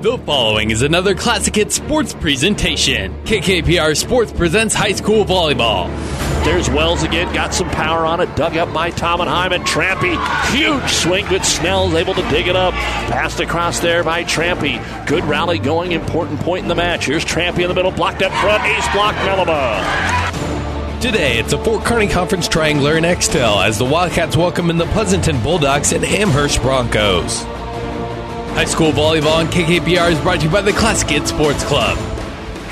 [0.00, 3.20] The following is another Classic Hit Sports presentation.
[3.24, 5.88] KKPR Sports presents high school volleyball.
[6.44, 10.14] There's Wells again, got some power on it, dug up by Tomenheim and Trampy.
[10.56, 12.74] Huge swing, but Snell's able to dig it up.
[12.74, 14.78] Passed across there by Trampy.
[15.08, 17.06] Good rally going, important point in the match.
[17.06, 21.00] Here's Trampy in the middle, blocked up front, ace block, Melba.
[21.00, 24.86] Today, it's a Fort Kearney Conference Triangular in Axtell as the Wildcats welcome in the
[24.86, 27.44] Pleasanton Bulldogs and Amherst Broncos.
[28.58, 31.96] High school volleyball on KKPR is brought to you by the Classic Hit Sports Club.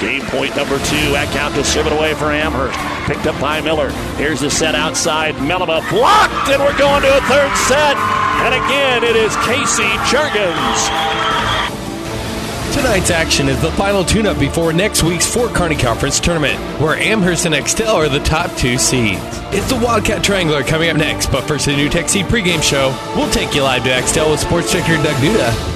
[0.00, 1.14] Game point number two.
[1.14, 2.76] That count to seven away for Amherst.
[3.06, 3.90] Picked up by Miller.
[4.18, 5.40] Here's the set outside.
[5.40, 7.94] Melba blocked, and we're going to a third set.
[8.42, 10.90] And again, it is Casey Jurgens.
[12.74, 17.46] Tonight's action is the final tune-up before next week's Fort Kearney Conference tournament, where Amherst
[17.46, 19.22] and Axtell are the top two seeds.
[19.54, 22.88] It's the Wildcat Triangular coming up next, but first the NuTech Seed pregame show.
[23.14, 25.75] We'll take you live to Axtell with sports director Doug Duda.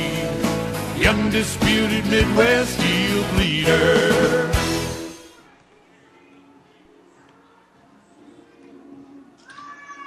[1.07, 4.51] Undisputed Midwest yield leader.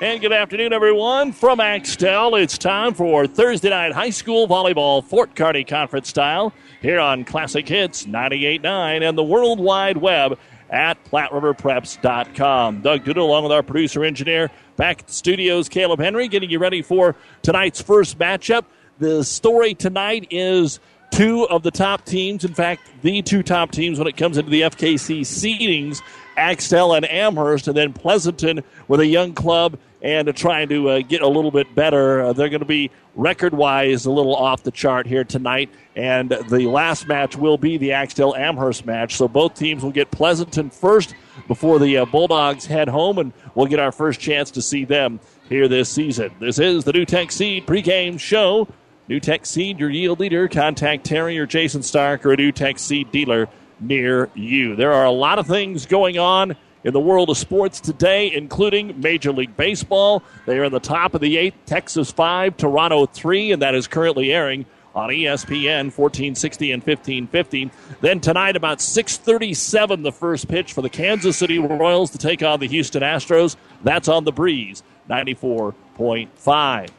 [0.01, 1.33] And good afternoon, everyone.
[1.33, 7.01] From Axtell, it's time for Thursday night high school volleyball, Fort Kearney Conference style, here
[7.01, 12.83] on Classic Hits 98.9 and the World Wide Web at PlatteRiverPreps.com.
[12.83, 16.59] Doug Duda, along with our producer engineer, back at the studios, Caleb Henry, getting you
[16.59, 18.65] ready for tonight's first matchup.
[18.99, 20.79] The story tonight is
[21.11, 24.51] two of the top teams, in fact, the two top teams when it comes into
[24.51, 26.01] the FKC seedings
[26.37, 31.23] Axtell and Amherst, and then Pleasanton with a young club and trying to uh, get
[31.23, 32.23] a little bit better.
[32.23, 36.31] Uh, they're going to be record wise a little off the chart here tonight, and
[36.31, 39.17] the last match will be the Axtell Amherst match.
[39.17, 41.15] So both teams will get Pleasanton first
[41.49, 45.21] before the uh, Bulldogs head home, and we'll get our first chance to see them
[45.49, 46.33] here this season.
[46.39, 48.69] This is the NuTech Seed pregame show.
[49.09, 50.49] NuTech Seed, your yield leader.
[50.49, 53.49] Contact Terry or Jason Stark or a NuTech Seed dealer
[53.81, 54.77] near you.
[54.77, 59.01] There are a lot of things going on in the world of sports today, including
[59.01, 60.23] Major League Baseball.
[60.47, 63.87] They are in the top of the eighth, Texas 5, Toronto 3, and that is
[63.87, 67.71] currently airing on ESPN 1460 and 1550.
[68.01, 72.61] Then tonight about 6:37 the first pitch for the Kansas City Royals to take on
[72.61, 73.57] the Houston Astros.
[73.83, 76.91] That's on the breeze 94.5.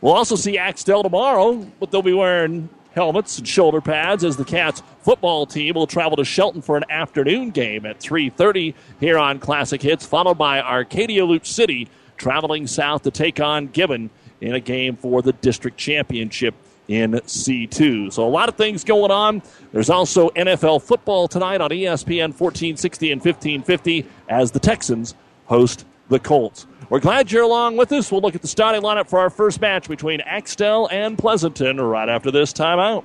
[0.00, 4.44] We'll also see Axtell tomorrow, but they'll be wearing helmets and shoulder pads as the
[4.44, 9.38] Cats football team will travel to Shelton for an afternoon game at 3:30 here on
[9.38, 14.60] Classic Hits, followed by Arcadia Loop City traveling south to take on Gibbon in a
[14.60, 16.54] game for the district championship
[16.88, 18.12] in C2.
[18.12, 19.42] So a lot of things going on.
[19.72, 25.14] There's also NFL football tonight on ESPN 1460 and 1550 as the Texans
[25.46, 26.66] host the Colts.
[26.90, 28.10] We're glad you're along with us.
[28.10, 32.08] We'll look at the starting lineup for our first match between Axtell and Pleasanton right
[32.08, 33.04] after this timeout.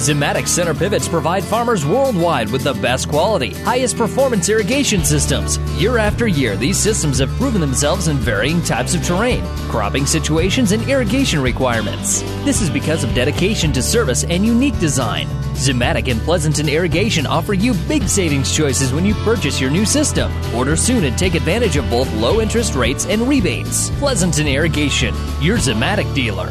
[0.00, 5.58] Zimmatic center pivots provide farmers worldwide with the best quality, highest performance irrigation systems.
[5.78, 10.72] Year after year, these systems have proven themselves in varying types of terrain, cropping situations,
[10.72, 12.22] and irrigation requirements.
[12.46, 15.26] This is because of dedication to service and unique design.
[15.52, 20.32] Zimmatic and Pleasanton Irrigation offer you big savings choices when you purchase your new system.
[20.54, 23.90] Order soon and take advantage of both low interest rates and rebates.
[23.98, 26.50] Pleasanton Irrigation, your Zimmatic dealer.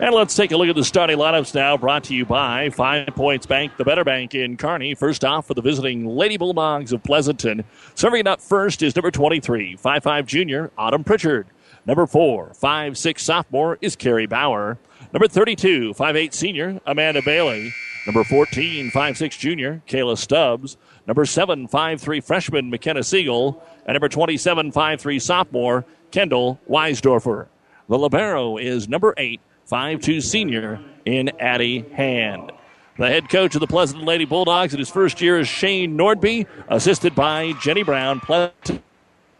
[0.00, 3.06] And let's take a look at the starting lineups now, brought to you by Five
[3.14, 4.96] Points Bank, the better bank in Kearney.
[4.96, 7.62] First off for the visiting Lady Bulldogs of Pleasanton.
[7.94, 11.46] Serving up first is number 23, 5'5 junior, Autumn Pritchard.
[11.86, 14.78] Number 4, 5'6 sophomore is Carrie Bauer.
[15.12, 17.72] Number 32, 5'8 senior, Amanda Bailey.
[18.04, 20.76] Number 14, 5'6 junior, Kayla Stubbs.
[21.06, 23.62] Number 7, 5'3 freshman, McKenna Siegel.
[23.86, 27.46] and number 27, 5'3 sophomore, Kendall Weisdorfer.
[27.88, 32.52] The Libero is number 8, 5'2 senior in Addie Hand.
[32.96, 36.46] The head coach of the Pleasanton Lady Bulldogs in his first year is Shane Nordby,
[36.68, 38.82] assisted by Jenny Brown, Pleasant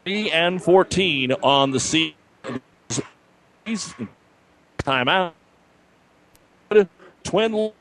[0.06, 2.14] and 14 on the season.
[4.78, 5.32] Timeout.
[7.22, 7.72] Twin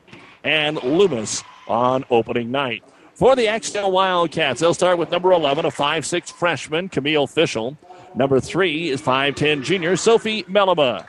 [0.44, 2.82] and Loomis on opening night.
[3.14, 7.76] For the Axtell Wildcats, they'll start with number 11, a 5'6 freshman, Camille Fischel.
[8.14, 11.06] Number 3 is 5'10 junior, Sophie Melima.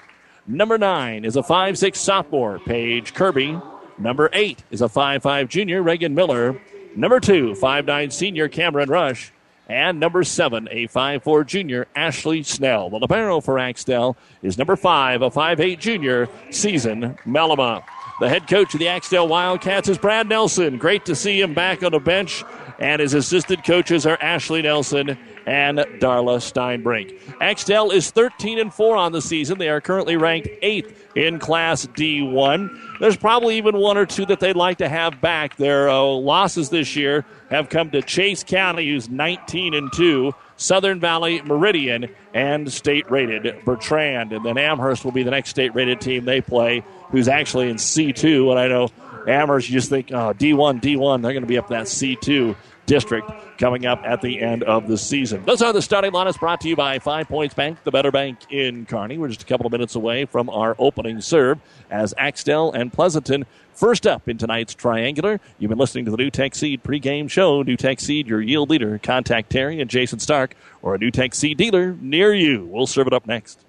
[0.48, 3.60] Number 9 is a 5'6 sophomore, Paige Kirby.
[3.98, 6.62] Number 8 is a 5'5 junior, Reagan Miller.
[6.96, 9.32] Number 2, 5'9 senior, Cameron Rush.
[9.68, 12.92] And number 7, a 5'4 junior, Ashley Snell.
[12.92, 17.84] Well, the libero for Axtell is number 5, a 5'8 junior, Season Melima.
[18.20, 20.78] The head coach of the Axtell Wildcats is Brad Nelson.
[20.78, 22.44] Great to see him back on the bench.
[22.80, 27.20] And his assistant coaches are Ashley Nelson and Darla Steinbrink.
[27.40, 29.58] Axtell is 13 and 4 on the season.
[29.58, 33.00] They are currently ranked 8th in Class D1.
[33.00, 35.56] There's probably even one or two that they'd like to have back.
[35.56, 40.34] Their uh, losses this year have come to Chase County, who's 19 and 2.
[40.58, 44.32] Southern Valley Meridian and state rated Bertrand.
[44.32, 47.78] And then Amherst will be the next state rated team they play, who's actually in
[47.78, 48.52] C2.
[48.52, 48.90] And I know
[49.28, 52.56] Amherst, you just think, oh, D1, D1, they're going to be up that C2
[52.86, 55.44] district coming up at the end of the season.
[55.46, 58.38] Those are the starting lineups brought to you by Five Points Bank, the better bank
[58.52, 59.18] in Kearney.
[59.18, 61.60] We're just a couple of minutes away from our opening serve
[61.90, 66.56] as Axtell and Pleasanton First up in tonight's Triangular, you've been listening to the NuTech
[66.56, 67.62] Seed pregame show.
[67.62, 68.98] NuTech Seed, your yield leader.
[69.04, 72.64] Contact Terry and Jason Stark or a NuTech Seed dealer near you.
[72.66, 73.65] We'll serve it up next.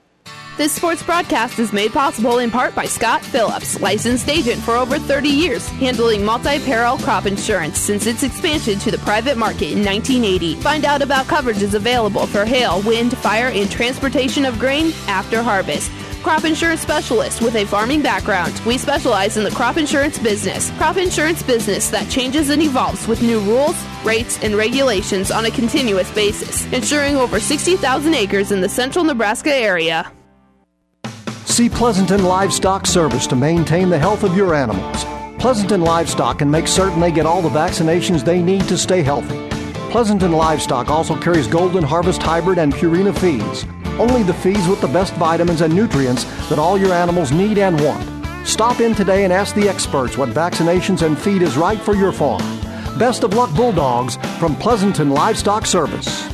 [0.56, 4.98] This sports broadcast is made possible in part by Scott Phillips, licensed agent for over
[4.98, 10.54] 30 years, handling multi-peril crop insurance since its expansion to the private market in 1980.
[10.62, 15.90] Find out about coverages available for hail, wind, fire, and transportation of grain after harvest
[16.22, 18.60] crop insurance specialist with a farming background.
[18.66, 20.72] We specialize in the crop insurance business.
[20.72, 25.52] Crop insurance business that changes and evolves with new rules, rates, and regulations on a
[25.52, 30.10] continuous basis, insuring over 60,000 acres in the central Nebraska area.
[31.56, 35.06] See Pleasanton Livestock Service to maintain the health of your animals.
[35.38, 39.48] Pleasanton Livestock can make certain they get all the vaccinations they need to stay healthy.
[39.90, 43.64] Pleasanton Livestock also carries Golden Harvest Hybrid and Purina feeds.
[43.98, 47.82] Only the feeds with the best vitamins and nutrients that all your animals need and
[47.82, 48.06] want.
[48.46, 52.12] Stop in today and ask the experts what vaccinations and feed is right for your
[52.12, 52.42] farm.
[52.98, 56.25] Best of luck, Bulldogs, from Pleasanton Livestock Service.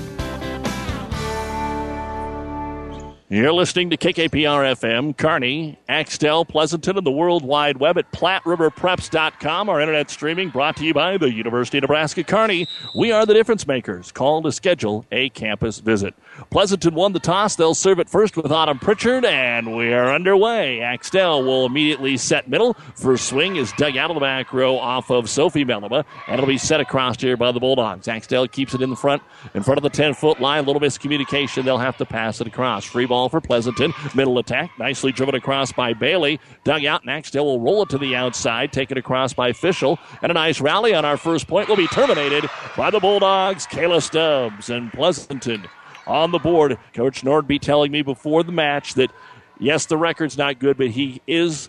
[3.33, 9.71] You're listening to KKPR FM, Kearney, Axtell, Pleasanton, and the World Wide Web at PlatteRiverPreps.com.
[9.71, 12.67] Our internet streaming brought to you by the University of Nebraska Kearney.
[12.95, 14.13] We are the difference makers.
[14.13, 16.13] Call to schedule a campus visit.
[16.51, 17.57] Pleasanton won the toss.
[17.57, 20.83] They'll serve it first with Autumn Pritchard, and we are underway.
[20.83, 22.75] Axtell will immediately set middle.
[22.97, 26.47] First swing is dug out of the back row off of Sophie Melima, and it'll
[26.47, 28.09] be set across here by the Bulldogs.
[28.09, 29.23] Axtell keeps it in the front,
[29.55, 30.65] in front of the 10 foot line.
[30.65, 31.65] A little miscommunication.
[31.65, 32.85] They'll have to pass it across.
[32.85, 33.95] Free ball ball for Pleasanton.
[34.15, 36.41] Middle attack, nicely driven across by Bailey.
[36.65, 39.99] Dug out, Axtell will roll it to the outside, take it across by Fischel.
[40.23, 44.03] And a nice rally on our first point will be terminated by the Bulldogs, Kayla
[44.03, 45.69] Stubbs and Pleasanton
[46.07, 46.79] on the board.
[46.95, 49.13] Coach Nordby telling me before the match that
[49.61, 51.69] yes, the record's not good, but he is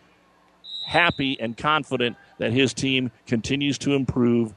[0.88, 4.56] happy and confident that his team continues to improve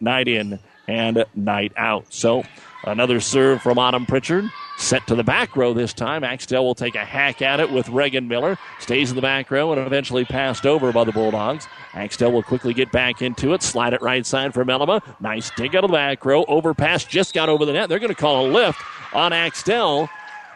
[0.00, 0.58] night in
[0.88, 2.06] and night out.
[2.12, 2.42] So
[2.84, 4.50] another serve from Autumn Pritchard.
[4.78, 6.24] Set to the back row this time.
[6.24, 8.58] Axtell will take a hack at it with Reagan Miller.
[8.80, 11.68] Stays in the back row and eventually passed over by the Bulldogs.
[11.94, 13.62] Axtell will quickly get back into it.
[13.62, 15.02] Slide it right side for Melima.
[15.20, 16.44] Nice dig out of the back row.
[16.44, 17.88] Overpass just got over the net.
[17.88, 18.80] They're going to call a lift
[19.12, 20.08] on Axtell.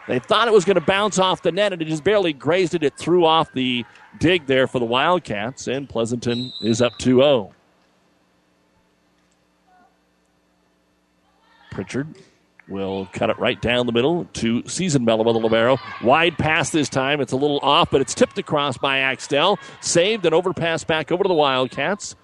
[0.07, 2.73] They thought it was going to bounce off the net and it just barely grazed
[2.73, 2.83] it.
[2.83, 3.85] It threw off the
[4.19, 7.53] dig there for the Wildcats, and Pleasanton is up 2 0.
[11.77, 12.07] Pritchard
[12.67, 15.77] will cut it right down the middle to Season Mello the libero.
[16.01, 17.21] Wide pass this time.
[17.21, 19.59] It's a little off, but it's tipped across by Axtell.
[19.79, 22.15] Saved and overpass back over to the Wildcats.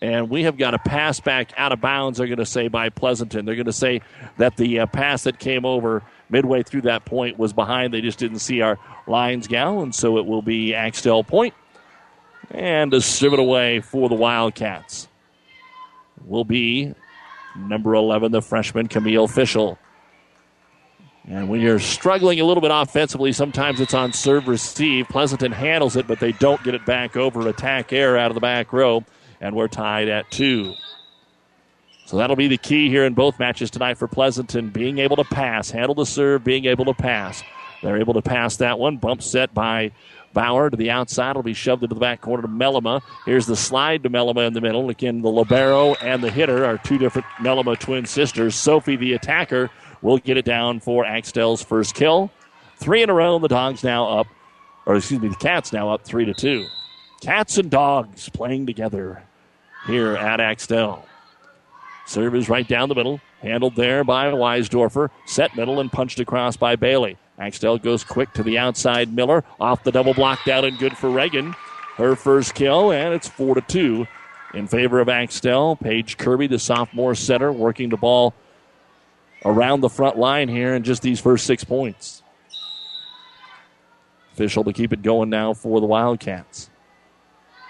[0.00, 2.88] And we have got a pass back out of bounds, they're going to say, by
[2.88, 3.46] Pleasanton.
[3.46, 4.00] They're going to say
[4.38, 7.92] that the uh, pass that came over midway through that point was behind.
[7.92, 8.78] They just didn't see our
[9.08, 11.52] lines gal, and so it will be Axtell point.
[12.52, 15.08] And a serve it away for the Wildcats.
[16.24, 16.94] Will be
[17.56, 19.78] number 11, the freshman Camille Fischel.
[21.28, 25.08] And when you're struggling a little bit offensively, sometimes it's on serve receive.
[25.08, 28.40] Pleasanton handles it, but they don't get it back over attack air out of the
[28.40, 29.04] back row.
[29.40, 30.74] And we're tied at two.
[32.06, 35.24] So that'll be the key here in both matches tonight for Pleasanton, being able to
[35.24, 37.42] pass, handle the serve, being able to pass.
[37.82, 38.96] They're able to pass that one.
[38.96, 39.92] Bump set by
[40.32, 41.36] Bauer to the outside.
[41.36, 43.02] Will be shoved into the back corner to Melima.
[43.26, 44.88] Here's the slide to Melima in the middle.
[44.90, 48.54] Again, the libero and the hitter are two different Melima twin sisters.
[48.54, 49.70] Sophie, the attacker,
[50.00, 52.30] will get it down for Axtell's first kill.
[52.78, 53.38] Three in a row.
[53.38, 54.26] The dogs now up,
[54.86, 56.66] or excuse me, the Cats now up three to two.
[57.20, 59.22] Cats and dogs playing together
[59.86, 61.06] here at Axtell.
[62.06, 63.20] Serve is right down the middle.
[63.40, 65.10] Handled there by Weisdorfer.
[65.26, 67.16] Set middle and punched across by Bailey.
[67.38, 69.12] Axtell goes quick to the outside.
[69.12, 71.54] Miller off the double block down and good for Reagan.
[71.96, 74.06] Her first kill, and it's 4 to 2
[74.54, 75.76] in favor of Axtell.
[75.76, 78.34] Paige Kirby, the sophomore setter, working the ball
[79.44, 82.22] around the front line here in just these first six points.
[84.32, 86.70] Official to keep it going now for the Wildcats.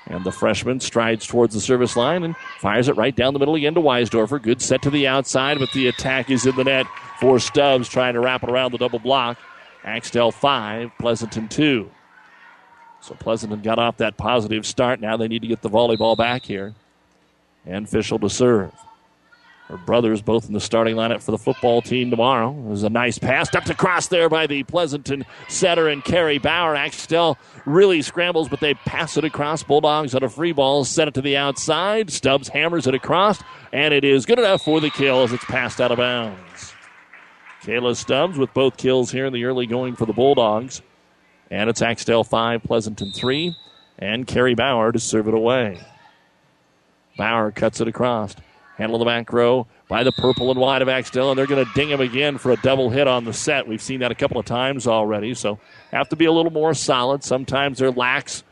[0.07, 3.54] And the freshman strides towards the service line and fires it right down the middle
[3.54, 4.42] again to Weisdorfer.
[4.42, 6.87] Good set to the outside, but the attack is in the net
[7.21, 9.38] for Stubbs trying to wrap it around the double block.
[9.84, 11.90] Axtell 5, Pleasanton 2.
[13.00, 15.00] So Pleasanton got off that positive start.
[15.00, 16.74] Now they need to get the volleyball back here.
[17.66, 18.72] And Fischel to serve.
[19.68, 22.50] Her brothers both in the starting lineup for the football team tomorrow.
[22.50, 23.48] Was a nice pass.
[23.48, 26.76] Ducked across there by the Pleasanton setter and Carrie Bauer.
[26.76, 29.62] Axtell really scrambles, but they pass it across.
[29.62, 30.84] Bulldogs on a free ball.
[30.84, 32.10] Set it to the outside.
[32.10, 35.80] Stubbs hammers it across, and it is good enough for the kill as it's passed
[35.80, 36.71] out of bounds.
[37.62, 40.83] Kayla Stubbs with both kills here in the early going for the Bulldogs.
[41.49, 43.57] And it's Axtell 5, Pleasanton 3.
[43.99, 45.78] And Carrie Bauer to serve it away.
[47.16, 48.35] Bauer cuts it across.
[48.78, 51.71] Handle the back row by the purple and white of Axtell, and they're going to
[51.75, 53.69] ding him again for a double hit on the set.
[53.69, 55.61] We've seen that a couple of times already, so
[55.92, 57.23] have to be a little more solid.
[57.23, 58.42] Sometimes they're lax,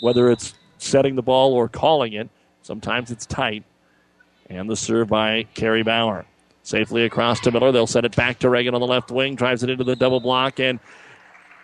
[0.00, 2.30] whether it's setting the ball or calling it.
[2.62, 3.64] Sometimes it's tight.
[4.48, 6.24] And the serve by Carrie Bauer.
[6.64, 7.72] Safely across to Miller.
[7.72, 9.34] They'll set it back to Reagan on the left wing.
[9.34, 10.58] Drives it into the double block.
[10.58, 10.80] And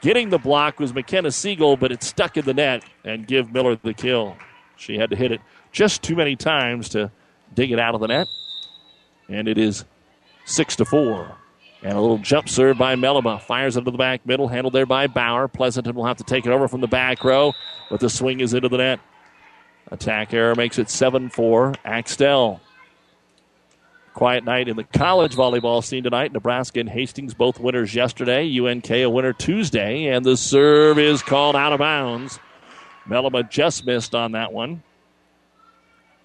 [0.03, 3.77] getting the block was McKenna Siegel, but it stuck in the net and give Miller
[3.77, 4.37] the kill.
[4.77, 5.41] She had to hit it
[5.73, 7.11] just too many times to
[7.55, 8.29] dig it out of the net.
[9.29, 9.87] And it is
[10.45, 11.35] 6 to 4.
[11.83, 13.41] And a little jump serve by Melima.
[13.41, 14.49] Fires into the back middle.
[14.49, 15.49] Handled there by Bauer.
[15.49, 17.55] Pleasanton will have to take it over from the back row,
[17.89, 19.01] but the swing is into the net.
[19.91, 21.75] Attack error makes it 7 4.
[21.87, 22.61] Axtell.
[24.21, 26.31] Quiet night in the college volleyball scene tonight.
[26.31, 28.55] Nebraska and Hastings both winners yesterday.
[28.59, 30.09] UNK a winner Tuesday.
[30.09, 32.39] And the serve is called out of bounds.
[33.09, 34.83] Melima just missed on that one.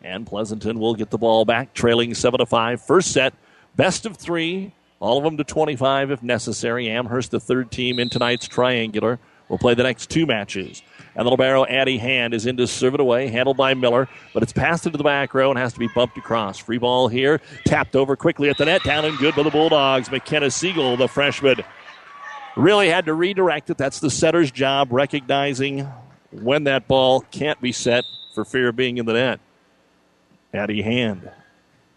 [0.01, 2.81] And Pleasanton will get the ball back, trailing 7 to 5.
[2.81, 3.33] First set,
[3.77, 6.89] best of three, all of them to 25 if necessary.
[6.89, 10.83] Amherst, the third team in tonight's triangular, will play the next two matches.
[11.15, 14.43] And the libero, Addie Hand, is in to serve it away, handled by Miller, but
[14.43, 16.57] it's passed into the back row and has to be bumped across.
[16.57, 20.11] Free ball here, tapped over quickly at the net, down and good by the Bulldogs.
[20.11, 21.63] McKenna Siegel, the freshman,
[22.57, 23.77] really had to redirect it.
[23.77, 25.87] That's the setter's job, recognizing
[26.31, 28.03] when that ball can't be set
[28.33, 29.39] for fear of being in the net.
[30.53, 31.29] Addie Hand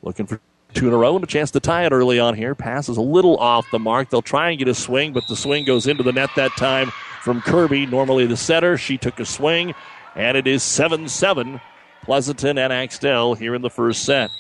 [0.02, 0.40] looking for
[0.78, 2.54] two in a row and a chance to tie it early on here.
[2.54, 4.10] Passes a little off the mark.
[4.10, 6.92] They'll try and get a swing, but the swing goes into the net that time
[7.22, 8.78] from Kirby, normally the setter.
[8.78, 9.74] She took a swing,
[10.14, 11.60] and it is 7 7.
[12.04, 14.30] Pleasanton and Axtell here in the first set.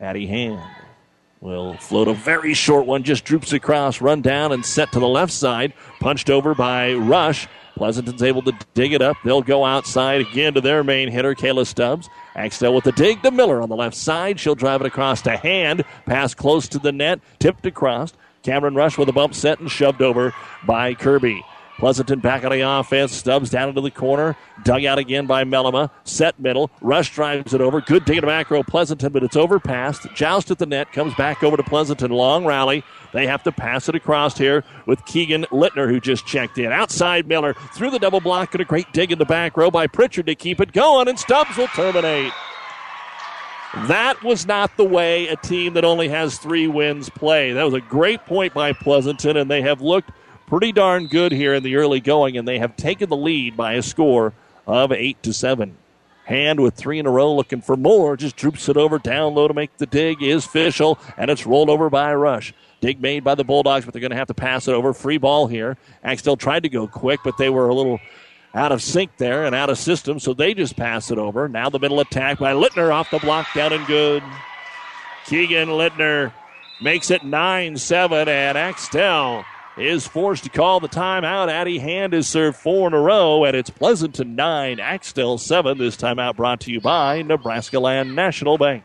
[0.00, 0.60] Addie Hand
[1.40, 5.06] will float a very short one, just droops across, run down, and set to the
[5.06, 5.74] left side.
[6.00, 7.46] Punched over by Rush.
[7.76, 9.18] Pleasanton's able to dig it up.
[9.24, 12.08] They'll go outside again to their main hitter, Kayla Stubbs.
[12.36, 14.40] Axtell with the dig to Miller on the left side.
[14.40, 15.84] She'll drive it across to Hand.
[16.06, 18.12] Pass close to the net, tipped across.
[18.42, 20.34] Cameron Rush with a bump set and shoved over
[20.66, 21.44] by Kirby.
[21.78, 23.12] Pleasanton back on the offense.
[23.12, 24.36] Stubbs down into the corner.
[24.62, 25.90] Dug out again by Melima.
[26.04, 26.70] Set middle.
[26.80, 27.80] Rush drives it over.
[27.80, 30.06] Good dig to macro Pleasanton, but it's overpassed.
[30.14, 30.92] Joust at the net.
[30.92, 32.12] Comes back over to Pleasanton.
[32.12, 32.84] Long rally.
[33.12, 36.72] They have to pass it across here with Keegan Littner, who just checked in.
[36.72, 37.54] Outside Miller.
[37.74, 40.34] Through the double block and a great dig in the back row by Pritchard to
[40.34, 42.32] keep it going, and Stubbs will terminate.
[43.88, 47.52] That was not the way a team that only has three wins play.
[47.52, 50.10] That was a great point by Pleasanton, and they have looked
[50.46, 53.74] pretty darn good here in the early going, and they have taken the lead by
[53.74, 54.32] a score
[54.66, 55.76] of eight to seven.
[56.24, 58.16] Hand with three in a row, looking for more.
[58.16, 60.22] Just droops it over down low to make the dig.
[60.22, 62.54] Is Fischel, and it's rolled over by Rush.
[62.80, 64.94] Dig made by the Bulldogs, but they're going to have to pass it over.
[64.94, 65.76] Free ball here.
[66.02, 68.00] Axtell tried to go quick, but they were a little
[68.54, 71.48] out of sync there and out of system, so they just pass it over.
[71.48, 74.22] Now the middle attack by Littner off the block, down and good.
[75.26, 76.32] Keegan Littner
[76.80, 79.44] makes it 9 7, and Axtell
[79.76, 81.48] is forced to call the timeout.
[81.48, 85.78] Addie Hand has served four in a row, and it's Pleasanton 9, Axtell 7.
[85.78, 88.84] This timeout brought to you by Nebraska Land National Bank.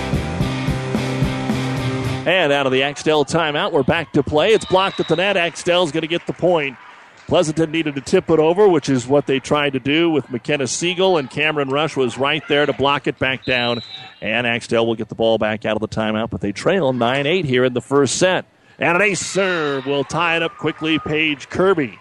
[2.25, 4.53] And out of the Axtell timeout, we're back to play.
[4.53, 5.37] It's blocked at the net.
[5.37, 6.77] Axtell's going to get the point.
[7.25, 10.67] Pleasanton needed to tip it over, which is what they tried to do with McKenna
[10.67, 13.81] Siegel, and Cameron Rush was right there to block it back down.
[14.21, 17.25] And Axtell will get the ball back out of the timeout, but they trail 9
[17.25, 18.45] 8 here in the first set.
[18.77, 20.99] And an ace serve will tie it up quickly.
[20.99, 21.97] Paige Kirby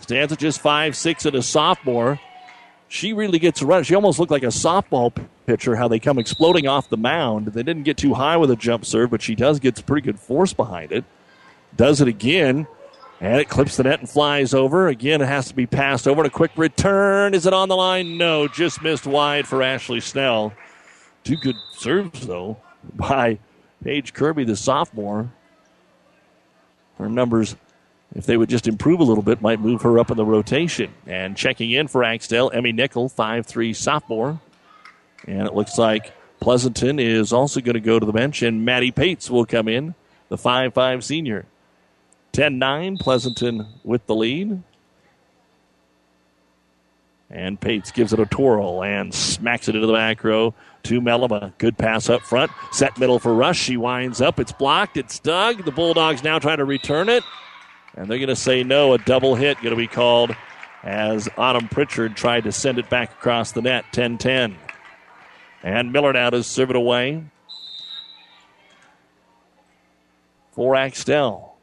[0.00, 2.20] stands at just five six and a sophomore.
[2.88, 3.82] She really gets a run.
[3.82, 5.12] She almost looked like a softball
[5.46, 7.48] pitcher, how they come exploding off the mound.
[7.48, 10.20] They didn't get too high with a jump serve, but she does get pretty good
[10.20, 11.04] force behind it.
[11.76, 12.66] Does it again,
[13.20, 14.88] and it clips the net and flies over.
[14.88, 16.20] Again, it has to be passed over.
[16.20, 17.34] And a quick return.
[17.34, 18.18] Is it on the line?
[18.18, 20.52] No, just missed wide for Ashley Snell.
[21.24, 22.58] Two good serves, though,
[22.94, 23.38] by
[23.82, 25.32] Paige Kirby, the sophomore.
[26.98, 27.56] Her numbers,
[28.14, 30.92] if they would just improve a little bit, might move her up in the rotation.
[31.06, 34.40] And checking in for Axtell, Emmy Nickel, five-three sophomore.
[35.26, 38.92] And it looks like Pleasanton is also going to go to the bench, and Maddie
[38.92, 39.94] Pates will come in,
[40.28, 41.46] the 5 5 senior.
[42.32, 44.62] 10 9, Pleasanton with the lead.
[47.28, 51.52] And Pates gives it a twirl and smacks it into the back row to Melima.
[51.58, 52.52] Good pass up front.
[52.70, 53.58] Set middle for Rush.
[53.58, 54.38] She winds up.
[54.38, 54.96] It's blocked.
[54.96, 55.64] It's dug.
[55.64, 57.24] The Bulldogs now trying to return it.
[57.96, 58.92] And they're going to say no.
[58.92, 60.34] A double hit going to be called
[60.82, 63.86] as Autumn Pritchard tried to send it back across the net.
[63.92, 64.56] 10 10.
[65.62, 67.24] And Miller now to serve it away
[70.52, 71.56] for Axtell.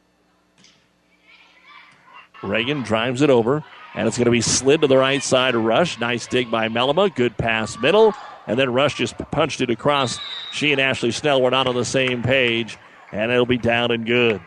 [2.42, 5.98] Reagan drives it over, and it's going to be slid to the right side Rush.
[5.98, 7.14] Nice dig by Melima.
[7.14, 8.14] Good pass middle.
[8.46, 10.18] And then Rush just punched it across.
[10.52, 12.76] She and Ashley Snell were not on the same page,
[13.10, 14.42] and it'll be down and good.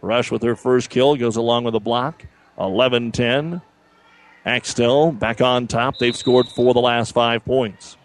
[0.00, 2.24] Rush with her first kill goes along with a block.
[2.58, 3.60] 11 10.
[4.44, 5.98] Axtell back on top.
[5.98, 7.96] They've scored for the last five points.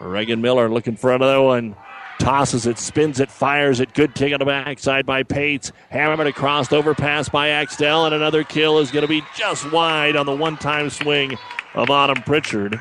[0.00, 1.76] Reagan Miller looking for another one.
[2.18, 3.94] Tosses it, spins it, fires it.
[3.94, 5.72] Good kick on the backside by Pates.
[5.88, 10.26] Hammered across overpass by Axtell, and another kill is going to be just wide on
[10.26, 11.38] the one time swing
[11.74, 12.78] of Autumn Pritchard.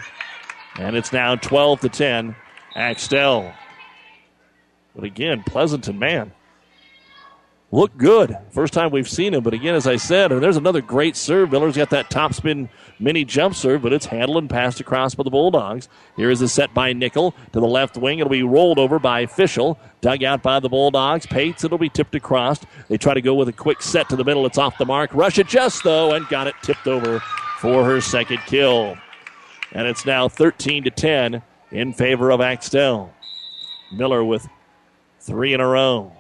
[0.78, 2.36] And it's now 12 to 10.
[2.76, 3.54] Axtell.
[4.96, 6.34] But again, Pleasanton, man,
[7.72, 8.38] look good.
[8.50, 11.52] First time we've seen him, but again, as I said, and there's another great serve.
[11.52, 15.30] Miller's got that topspin mini jump serve, but it's handled and passed across by the
[15.30, 15.88] Bulldogs.
[16.16, 18.20] Here is the set by Nickel to the left wing.
[18.20, 21.26] It'll be rolled over by Fischel, dug out by the Bulldogs.
[21.26, 22.60] Pates, it'll be tipped across.
[22.88, 24.46] They try to go with a quick set to the middle.
[24.46, 25.14] It's off the mark.
[25.14, 27.20] Rush it just though, and got it tipped over
[27.60, 28.98] for her second kill.
[29.72, 33.14] And it's now 13 to 10 in favor of Axtell.
[33.92, 34.48] Miller with
[35.20, 36.12] three in a row.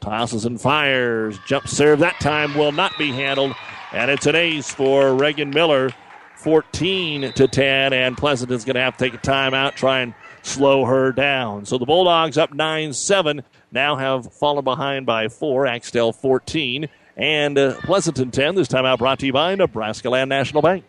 [0.00, 1.38] Tosses and fires.
[1.46, 3.54] Jump serve that time will not be handled.
[3.92, 5.90] And it's an ace for Reagan Miller.
[6.36, 7.92] 14 to 10.
[7.92, 11.66] And Pleasanton's going to have to take a timeout, try and slow her down.
[11.66, 15.66] So the Bulldogs up 9 7 now have fallen behind by four.
[15.66, 18.54] Axtell 14 and uh, Pleasanton 10.
[18.54, 20.84] This time out brought to you by Nebraska Land National Bank.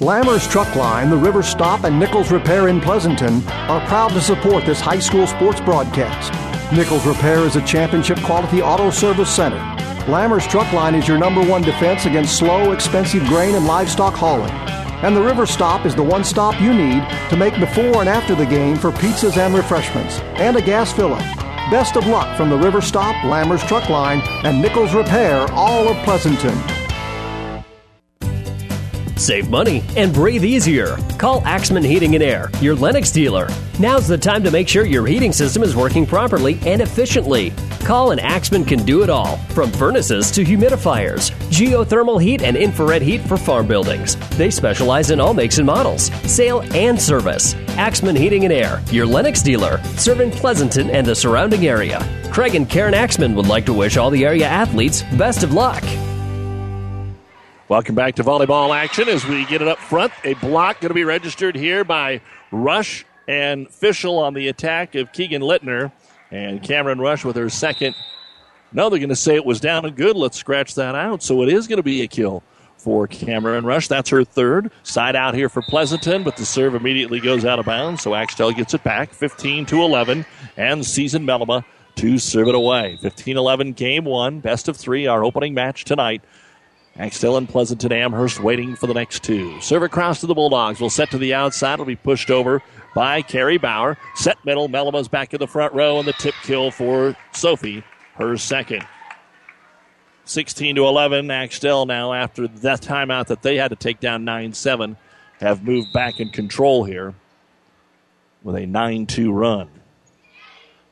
[0.00, 4.66] Lammers Truck Line, the River Stop, and Nichols Repair in Pleasanton are proud to support
[4.66, 6.34] this high school sports broadcast.
[6.70, 9.56] Nichols Repair is a championship quality auto service center.
[10.04, 14.52] Lammers Truck Line is your number one defense against slow, expensive grain and livestock hauling.
[15.02, 18.34] And the River Stop is the one stop you need to make before and after
[18.34, 21.36] the game for pizzas and refreshments, and a gas fill up.
[21.70, 25.96] Best of luck from the River Stop, Lammers Truck Line, and Nichols Repair, all of
[26.04, 26.85] Pleasanton.
[29.16, 30.96] Save money and breathe easier.
[31.18, 33.48] Call Axman Heating and Air, your Lennox dealer.
[33.80, 37.52] Now's the time to make sure your heating system is working properly and efficiently.
[37.80, 43.00] Call and Axman can do it all, from furnaces to humidifiers, geothermal heat and infrared
[43.00, 44.16] heat for farm buildings.
[44.36, 47.54] They specialize in all makes and models, sale and service.
[47.78, 52.00] Axman Heating and Air, your Lennox dealer, serving Pleasanton and the surrounding area.
[52.30, 55.84] Craig and Karen Axman would like to wish all the area athletes best of luck.
[57.68, 60.12] Welcome back to volleyball action as we get it up front.
[60.22, 62.20] A block going to be registered here by
[62.52, 65.90] Rush and Fischel on the attack of Keegan Littner.
[66.30, 67.96] And Cameron Rush with her second.
[68.72, 70.14] No, they're going to say it was down and good.
[70.14, 71.24] Let's scratch that out.
[71.24, 72.44] So it is going to be a kill
[72.76, 73.88] for Cameron Rush.
[73.88, 74.70] That's her third.
[74.84, 78.00] Side out here for Pleasanton, but the serve immediately goes out of bounds.
[78.00, 80.24] So Axtell gets it back 15 to 11.
[80.56, 81.64] And Season Melima
[81.96, 82.96] to serve it away.
[83.00, 84.38] 15 11 game one.
[84.38, 86.22] Best of three, our opening match tonight.
[86.98, 89.60] Axtell and Pleasanton Amherst waiting for the next two.
[89.60, 90.80] Serve across to the Bulldogs.
[90.80, 91.78] Will set to the outside.
[91.78, 92.62] Will be pushed over
[92.94, 93.98] by Carrie Bauer.
[94.14, 94.68] Set middle.
[94.68, 98.86] Melima's back in the front row, and the tip kill for Sophie, her second.
[100.24, 101.30] 16 to 11.
[101.30, 104.96] Axtell now, after that timeout that they had to take down 9 7,
[105.40, 107.14] have moved back in control here
[108.42, 109.68] with a 9 2 run.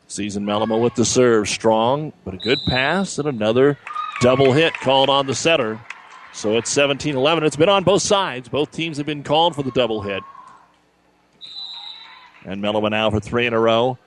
[0.07, 1.49] Season Melima with the serve.
[1.49, 3.79] Strong, but a good pass and another
[4.21, 5.81] double hit called on the setter.
[6.35, 7.45] So it's 17 11.
[7.45, 8.49] It's been on both sides.
[8.49, 10.23] Both teams have been called for the double hit.
[12.45, 13.99] And Melima now for three in a row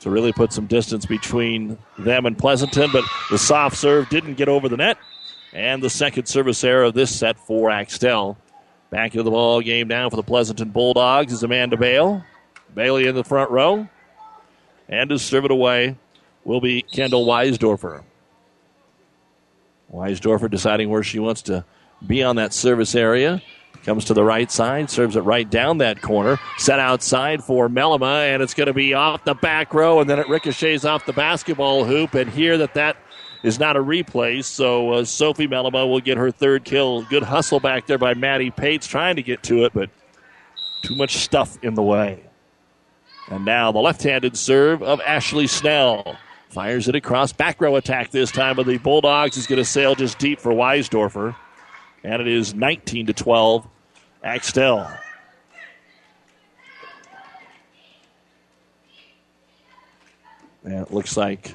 [0.00, 2.90] to really put some distance between them and Pleasanton.
[2.92, 4.98] But the soft serve didn't get over the net.
[5.52, 8.36] And the second service error of this set for Axtell.
[8.90, 12.24] Back into the ball game now for the Pleasanton Bulldogs is Amanda Bale.
[12.74, 13.88] Bailey in the front row.
[14.88, 15.96] And to serve it away
[16.44, 18.02] will be Kendall Weisdorfer.
[19.92, 21.64] Weisdorfer deciding where she wants to
[22.04, 23.42] be on that service area.
[23.84, 26.40] Comes to the right side, serves it right down that corner.
[26.58, 30.18] Set outside for Melima, and it's going to be off the back row, and then
[30.18, 32.14] it ricochets off the basketball hoop.
[32.14, 32.96] And here that that
[33.44, 37.02] is not a replay, so uh, Sophie Melima will get her third kill.
[37.02, 39.88] Good hustle back there by Maddie Pates trying to get to it, but
[40.82, 42.24] too much stuff in the way.
[43.28, 46.18] And now the left-handed serve of Ashley Snell.
[46.48, 47.32] Fires it across.
[47.32, 50.52] Back row attack this time, but the Bulldogs is going to sail just deep for
[50.52, 51.36] Weisdorfer.
[52.06, 53.66] And it is 19 to 12.
[54.22, 54.88] Axtell.
[60.62, 61.52] And it looks like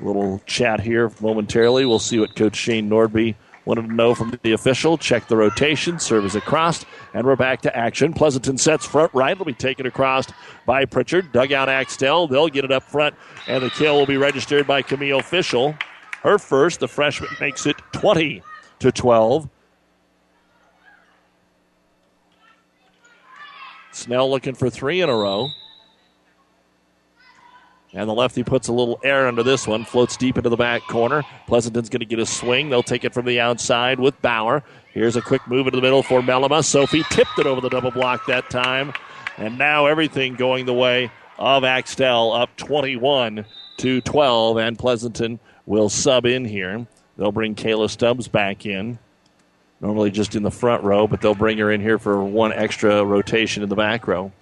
[0.00, 1.86] a little chat here momentarily.
[1.86, 4.98] We'll see what Coach Shane Nordby wanted to know from the official.
[4.98, 8.12] Check the rotation, serve is across, and we're back to action.
[8.12, 9.32] Pleasanton sets front right.
[9.32, 10.26] It'll be taken across
[10.66, 11.30] by Pritchard.
[11.30, 12.26] Dugout Axtell.
[12.26, 13.14] They'll get it up front,
[13.46, 15.80] and the kill will be registered by Camille Fischel.
[16.22, 16.80] Her first.
[16.80, 18.42] The freshman makes it 20
[18.80, 19.48] to 12.
[23.96, 25.48] Snell looking for three in a row.
[27.94, 30.82] And the lefty puts a little air under this one, floats deep into the back
[30.82, 31.22] corner.
[31.46, 32.68] Pleasanton's going to get a swing.
[32.68, 34.62] They'll take it from the outside with Bauer.
[34.92, 36.62] Here's a quick move into the middle for Melima.
[36.62, 38.92] Sophie tipped it over the double block that time.
[39.38, 43.46] And now everything going the way of Axtell up 21
[43.78, 44.58] to 12.
[44.58, 46.86] And Pleasanton will sub in here.
[47.16, 48.98] They'll bring Kayla Stubbs back in.
[49.80, 53.04] Normally just in the front row, but they'll bring her in here for one extra
[53.04, 54.32] rotation in the back row.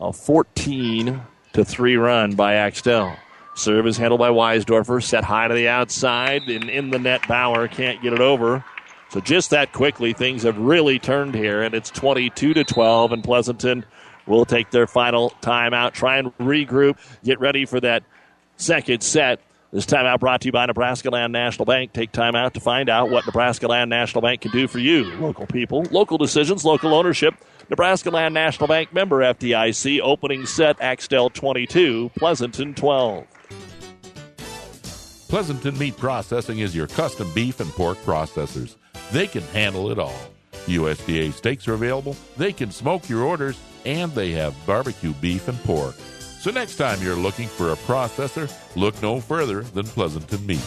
[0.00, 1.20] A 14
[1.54, 3.16] to three run by Axtell.
[3.56, 7.68] Serve is handled by Weisdorfer, set high to the outside, and in the net, Bauer
[7.68, 8.64] can't get it over.
[9.10, 13.22] So just that quickly, things have really turned here, and it's 22 to 12, and
[13.22, 13.84] Pleasanton
[14.26, 18.02] will take their final timeout, try and regroup, get ready for that
[18.56, 19.40] second set.
[19.74, 21.92] This timeout brought to you by Nebraska Land National Bank.
[21.92, 25.02] Take time out to find out what Nebraska Land National Bank can do for you.
[25.16, 27.34] Local people, local decisions, local ownership.
[27.68, 29.98] Nebraska Land National Bank member FDIC.
[30.00, 33.26] Opening set Axtell 22, Pleasanton 12.
[35.28, 38.76] Pleasanton Meat Processing is your custom beef and pork processors.
[39.10, 40.20] They can handle it all.
[40.66, 45.60] USDA steaks are available, they can smoke your orders, and they have barbecue beef and
[45.64, 45.96] pork.
[46.44, 50.60] So next time you're looking for a processor, look no further than Pleasanton Meat.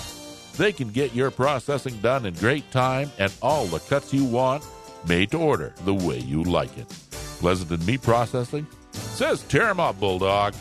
[0.57, 4.65] They can get your processing done in great time and all the cuts you want,
[5.07, 6.87] made to order the way you like it.
[7.11, 10.55] Pleasanton Meat Processing says tear 'em up, Bulldog.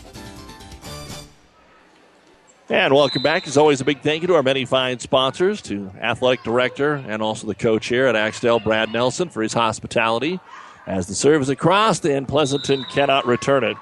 [2.68, 3.46] And welcome back.
[3.46, 7.22] As always, a big thank you to our many fine sponsors, to athletic director and
[7.22, 10.40] also the coach here at Axtell, Brad Nelson, for his hospitality.
[10.86, 13.78] As the serve is across, and Pleasanton cannot return it.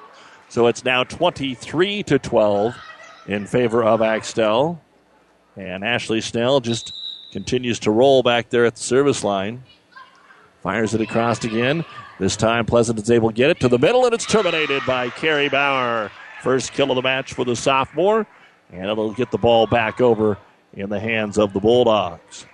[0.54, 2.76] So it's now 23 to 12
[3.26, 4.80] in favor of Axtell.
[5.56, 6.92] And Ashley Snell just
[7.32, 9.64] continues to roll back there at the service line.
[10.62, 11.84] Fires it across again.
[12.20, 15.48] This time Pleasanton's able to get it to the middle, and it's terminated by Carrie
[15.48, 16.12] Bauer.
[16.40, 18.24] First kill of the match for the sophomore,
[18.70, 20.38] and it'll get the ball back over
[20.72, 22.46] in the hands of the Bulldogs.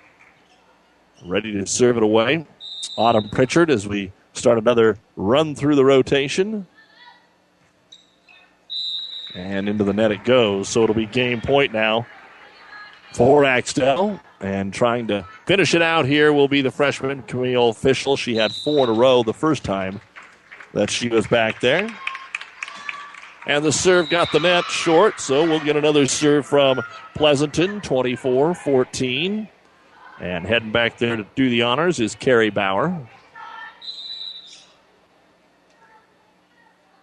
[1.27, 2.47] Ready to serve it away.
[2.97, 6.67] Autumn Pritchard as we start another run through the rotation.
[9.35, 10.69] And into the net it goes.
[10.69, 12.07] So it'll be game point now
[13.13, 14.21] for Axtell.
[14.41, 18.17] And trying to finish it out here will be the freshman, Camille Fischel.
[18.17, 20.01] She had four in a row the first time
[20.73, 21.89] that she was back there.
[23.47, 26.83] And the serve got the net short, so we'll get another serve from
[27.15, 29.49] Pleasanton, 24 14.
[30.21, 33.09] And heading back there to do the honors is Carrie Bauer.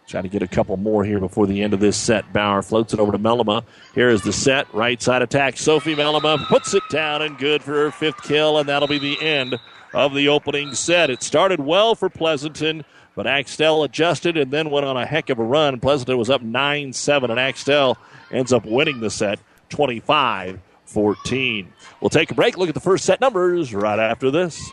[0.08, 2.32] Trying to get a couple more here before the end of this set.
[2.32, 3.66] Bauer floats it over to Melima.
[3.94, 4.74] Here is the set.
[4.74, 5.58] Right side attack.
[5.58, 9.22] Sophie Melima puts it down and good for her fifth kill, and that'll be the
[9.22, 9.60] end
[9.94, 11.10] of the opening set.
[11.10, 15.40] It started well for Pleasanton, but Axtell adjusted and then went on a heck of
[15.40, 15.78] a run.
[15.82, 17.98] Pleasanton was up 9 7, and Axtell
[18.32, 19.40] ends up winning the set
[19.70, 21.74] 25 14.
[22.00, 24.72] We'll take a break, look at the first set numbers right after this.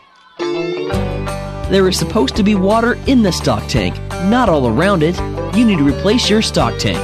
[1.70, 3.97] There is supposed to be water in the stock tank,
[4.31, 5.16] not all around it.
[5.57, 6.98] You need to replace your stock tank.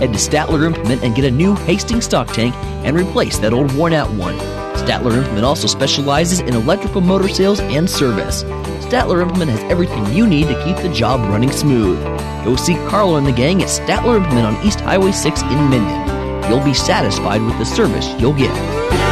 [0.00, 3.72] Head to Statler Implement and get a new Hastings stock tank and replace that old
[3.74, 4.36] worn out one.
[4.76, 8.42] Statler Implement also specializes in electrical motor sales and service.
[8.84, 12.02] Statler Implement has everything you need to keep the job running smooth.
[12.44, 16.50] Go see Carlo and the gang at Statler Implement on East Highway 6 in Minden.
[16.50, 19.03] You'll be satisfied with the service you'll get.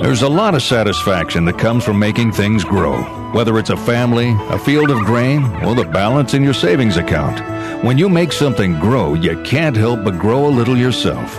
[0.00, 4.32] There's a lot of satisfaction that comes from making things grow, whether it's a family,
[4.48, 7.40] a field of grain, or the balance in your savings account.
[7.84, 11.36] When you make something grow, you can't help but grow a little yourself.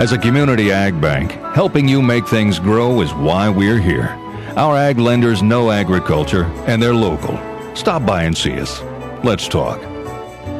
[0.00, 4.08] As a community ag bank, helping you make things grow is why we're here.
[4.56, 7.38] Our ag lenders know agriculture and they're local.
[7.76, 8.82] Stop by and see us.
[9.22, 9.80] Let's talk.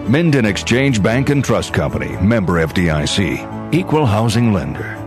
[0.09, 5.02] Minden Exchange Bank and Trust Company, member FDIC, equal housing lender.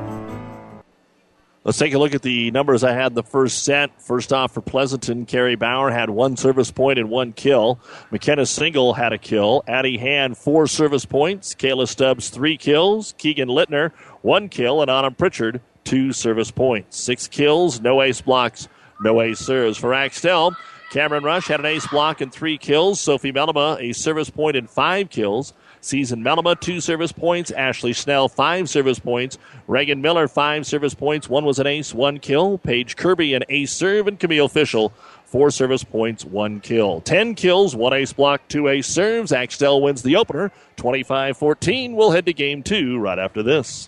[1.66, 4.00] Let's take a look at the numbers I had the first set.
[4.00, 7.80] First off, for Pleasanton, Carrie Bauer had one service point and one kill.
[8.12, 9.64] McKenna Single had a kill.
[9.68, 11.56] Addie Hand, four service points.
[11.56, 13.16] Kayla Stubbs, three kills.
[13.18, 14.84] Keegan Littner, one kill.
[14.84, 17.00] And Autumn Pritchard, two service points.
[17.00, 18.68] Six kills, no ace blocks,
[19.02, 19.80] no ace serves.
[19.80, 20.56] For Axtell,
[20.92, 23.00] Cameron Rush had an ace block and three kills.
[23.00, 25.54] Sophie Melima, a service point and five kills.
[25.86, 27.52] Season Melima, two service points.
[27.52, 29.38] Ashley Snell, five service points.
[29.68, 31.30] Reagan Miller, five service points.
[31.30, 32.58] One was an ace, one kill.
[32.58, 34.08] Paige Kirby, an ace serve.
[34.08, 34.92] And Camille Fischel,
[35.26, 37.02] four service points, one kill.
[37.02, 39.32] Ten kills, one ace block, two ace serves.
[39.32, 41.96] Axtell wins the opener 25 14.
[41.96, 43.88] We'll head to game two right after this.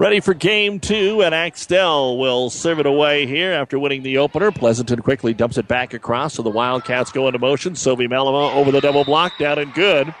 [0.00, 4.50] Ready for game two, and Axtell will serve it away here after winning the opener.
[4.50, 7.76] Pleasanton quickly dumps it back across, so the Wildcats go into motion.
[7.76, 10.14] Sophie Melima over the double block, down and good.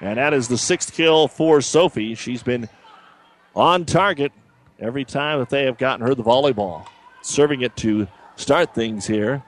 [0.00, 2.14] And that is the sixth kill for Sophie.
[2.14, 2.70] She's been
[3.54, 4.32] on target
[4.80, 6.86] every time that they have gotten her the volleyball.
[7.20, 9.42] Serving it to start things here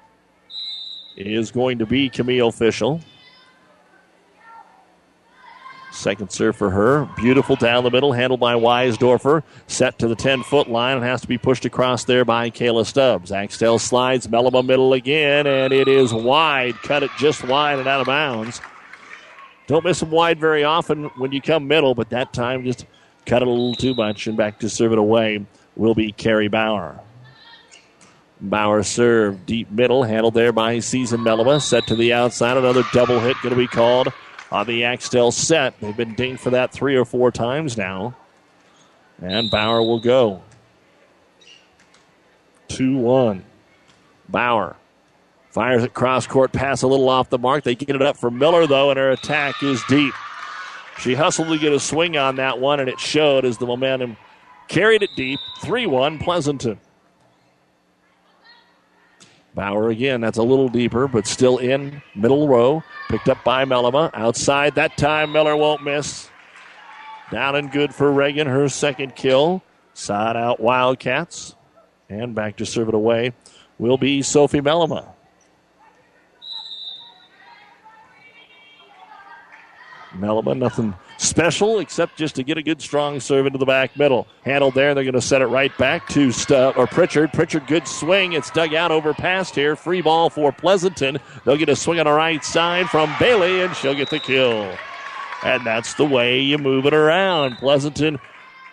[1.16, 3.00] is going to be Camille Fischel.
[5.94, 7.08] Second serve for her.
[7.16, 9.44] Beautiful down the middle, handled by Weisdorfer.
[9.68, 12.84] Set to the 10 foot line and has to be pushed across there by Kayla
[12.84, 13.30] Stubbs.
[13.30, 16.74] Axtell slides, Melima middle again, and it is wide.
[16.82, 18.60] Cut it just wide and out of bounds.
[19.68, 22.86] Don't miss them wide very often when you come middle, but that time just
[23.24, 26.48] cut it a little too much and back to serve it away will be Carrie
[26.48, 27.00] Bauer.
[28.40, 31.62] Bauer serve deep middle, handled there by Season Melima.
[31.62, 32.56] Set to the outside.
[32.56, 34.12] Another double hit going to be called
[34.54, 35.78] on the Axtell set.
[35.80, 38.14] They've been dinged for that three or four times now.
[39.20, 40.42] And Bauer will go.
[42.68, 43.44] 2 1.
[44.28, 44.76] Bauer
[45.50, 47.64] fires at cross court, pass a little off the mark.
[47.64, 50.14] They get it up for Miller, though, and her attack is deep.
[51.00, 54.16] She hustled to get a swing on that one, and it showed as the momentum
[54.68, 55.40] carried it deep.
[55.62, 56.78] 3 1 Pleasanton.
[59.52, 62.84] Bauer again, that's a little deeper, but still in middle row.
[63.08, 64.10] Picked up by Melima.
[64.14, 66.30] Outside that time, Miller won't miss.
[67.30, 69.62] Down and good for Reagan, her second kill.
[69.92, 71.54] Side out Wildcats.
[72.08, 73.32] And back to serve it away
[73.78, 75.13] will be Sophie Melima.
[80.14, 84.26] Melima, nothing special except just to get a good strong serve into the back middle.
[84.44, 84.94] Handled there.
[84.94, 87.32] They're going to set it right back to Stu- or Pritchard.
[87.32, 88.32] Pritchard, good swing.
[88.32, 89.76] It's dug out over past here.
[89.76, 91.18] Free ball for Pleasanton.
[91.44, 94.76] They'll get a swing on the right side from Bailey, and she'll get the kill.
[95.44, 97.56] And that's the way you move it around.
[97.56, 98.18] Pleasanton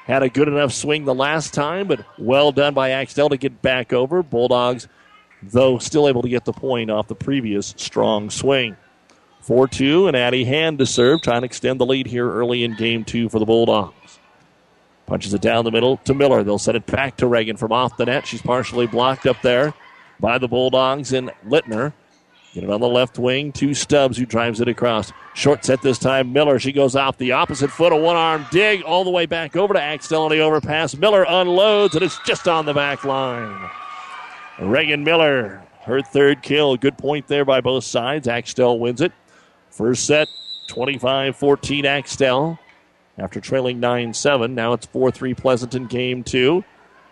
[0.05, 3.61] had a good enough swing the last time, but well done by Axtell to get
[3.61, 4.23] back over.
[4.23, 4.87] Bulldogs,
[5.43, 8.77] though, still able to get the point off the previous strong swing.
[9.41, 12.75] 4 2, and Addie Hand to serve, trying to extend the lead here early in
[12.75, 14.19] game two for the Bulldogs.
[15.07, 16.43] Punches it down the middle to Miller.
[16.43, 18.25] They'll set it back to Reagan from off the net.
[18.25, 19.73] She's partially blocked up there
[20.19, 21.93] by the Bulldogs and Littner.
[22.53, 25.11] Get it on the left wing to Stubbs, who drives it across.
[25.33, 26.33] Short set this time.
[26.33, 26.59] Miller.
[26.59, 27.93] She goes off the opposite foot.
[27.93, 30.95] A one arm dig all the way back over to Axtell on the overpass.
[30.95, 33.69] Miller unloads, and it's just on the back line.
[34.59, 36.75] Reagan Miller, her third kill.
[36.75, 38.27] Good point there by both sides.
[38.27, 39.13] Axtell wins it.
[39.71, 40.27] First set,
[40.67, 42.59] 25 14 Axtell.
[43.17, 46.63] After trailing 9 7, now it's 4 3 Pleasanton, game two.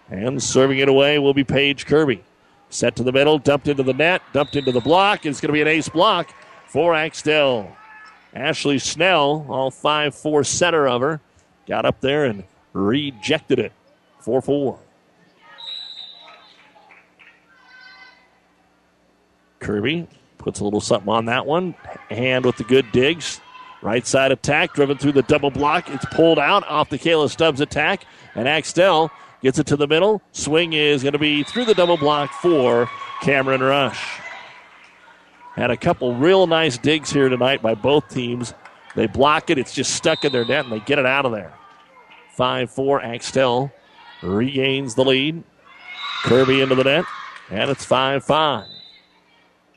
[0.09, 2.23] And serving it away will be Paige Kirby.
[2.69, 5.25] Set to the middle, dumped into the net, dumped into the block.
[5.25, 6.33] It's going to be an ace block
[6.67, 7.75] for Axtell.
[8.33, 11.21] Ashley Snell, all 5 4 center of her,
[11.67, 12.43] got up there and
[12.73, 13.71] rejected it.
[14.19, 14.79] 4 4.
[19.59, 20.07] Kirby
[20.39, 21.75] puts a little something on that one.
[22.09, 23.39] Hand with the good digs.
[23.81, 25.89] Right side attack, driven through the double block.
[25.89, 28.03] It's pulled out off the Kayla Stubbs attack.
[28.35, 30.21] And Axtell gets it to the middle.
[30.31, 32.89] Swing is going to be through the double block for
[33.21, 34.19] Cameron Rush.
[35.55, 38.53] Had a couple real nice digs here tonight by both teams.
[38.95, 41.31] They block it, it's just stuck in their net, and they get it out of
[41.31, 41.53] there.
[42.35, 43.71] 5 4 Axtell
[44.21, 45.43] regains the lead.
[46.23, 47.05] Kirby into the net,
[47.49, 48.65] and it's 5 5.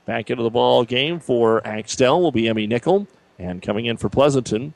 [0.05, 3.07] Back into the ball game for Axtell will be Emmy Nickel.
[3.39, 4.75] And coming in for Pleasanton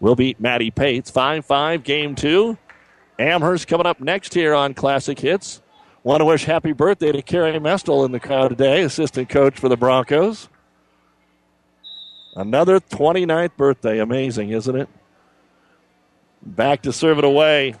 [0.00, 1.10] will be Maddie Pates.
[1.10, 2.58] 5 5, game two.
[3.18, 5.60] Amherst coming up next here on Classic Hits.
[6.04, 9.68] Want to wish happy birthday to Carrie Mestel in the crowd today, assistant coach for
[9.68, 10.48] the Broncos.
[12.36, 13.98] Another 29th birthday.
[13.98, 14.88] Amazing, isn't it?
[16.40, 17.74] Back to serve it away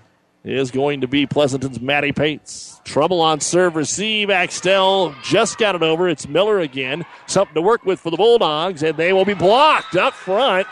[0.44, 2.80] is going to be Pleasanton's Maddie Pates.
[2.84, 4.30] Trouble on serve receive.
[4.30, 6.08] Axtell just got it over.
[6.08, 7.04] It's Miller again.
[7.26, 10.66] Something to work with for the Bulldogs, and they will be blocked up front.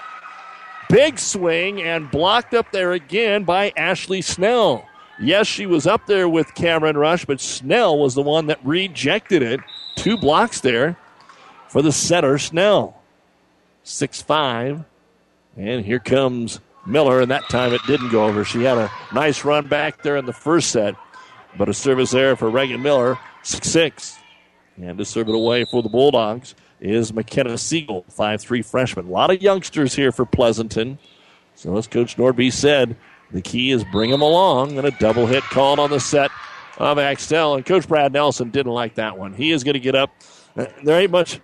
[0.89, 4.87] Big swing and blocked up there again by Ashley Snell.
[5.19, 9.43] Yes, she was up there with Cameron Rush, but Snell was the one that rejected
[9.43, 9.61] it.
[9.97, 10.97] Two blocks there
[11.69, 13.01] for the setter, Snell.
[13.83, 14.85] 6 5.
[15.57, 18.45] And here comes Miller, and that time it didn't go over.
[18.45, 20.95] She had a nice run back there in the first set,
[21.57, 24.19] but a service there for Reagan Miller, 6 6.
[24.79, 29.07] And to serve it away for the Bulldogs is McKenna Siegel, 5 3 freshman.
[29.07, 30.99] A lot of youngsters here for Pleasanton.
[31.55, 32.97] So, as Coach Nordby said,
[33.31, 36.31] the key is bring them along, and a double hit called on the set
[36.79, 37.55] of Axtell.
[37.55, 39.33] And Coach Brad Nelson didn't like that one.
[39.33, 40.11] He is going to get up.
[40.57, 41.41] Uh, there ain't much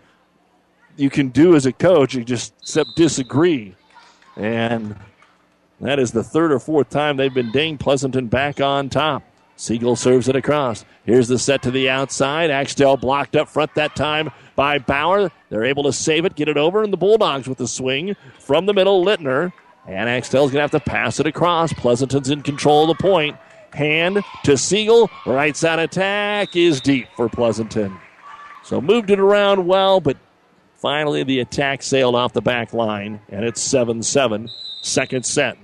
[0.96, 3.74] you can do as a coach, you just except disagree.
[4.37, 4.96] And
[5.88, 7.80] that is the third or fourth time they've been dinged.
[7.80, 9.22] Pleasanton back on top.
[9.56, 10.84] Siegel serves it across.
[11.04, 12.50] Here's the set to the outside.
[12.50, 15.30] Axtell blocked up front that time by Bauer.
[15.50, 18.66] They're able to save it, get it over, and the Bulldogs with the swing from
[18.66, 19.04] the middle.
[19.04, 19.52] Littner.
[19.86, 21.72] And Axtell's going to have to pass it across.
[21.72, 23.36] Pleasanton's in control of the point.
[23.72, 25.10] Hand to Siegel.
[25.26, 27.98] Right side attack is deep for Pleasanton.
[28.62, 30.16] So moved it around well, but
[30.76, 34.48] finally the attack sailed off the back line, and it's 7 7.
[34.82, 35.56] Second set.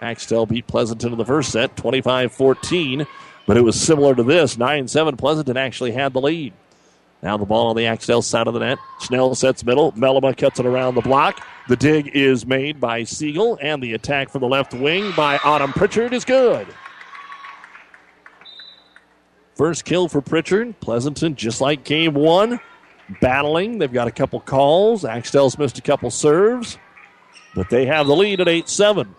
[0.00, 3.06] Axtell beat Pleasanton in the first set, 25 14,
[3.46, 4.56] but it was similar to this.
[4.56, 5.16] 9 7.
[5.16, 6.52] Pleasanton actually had the lead.
[7.22, 8.78] Now the ball on the Axtell side of the net.
[9.00, 9.92] Snell sets middle.
[9.92, 11.44] Melima cuts it around the block.
[11.68, 15.72] The dig is made by Siegel, and the attack from the left wing by Autumn
[15.72, 16.66] Pritchard is good.
[19.54, 20.80] First kill for Pritchard.
[20.80, 22.58] Pleasanton, just like game one,
[23.20, 23.78] battling.
[23.78, 25.04] They've got a couple calls.
[25.04, 26.78] Axtell's missed a couple serves,
[27.54, 29.14] but they have the lead at 8 7.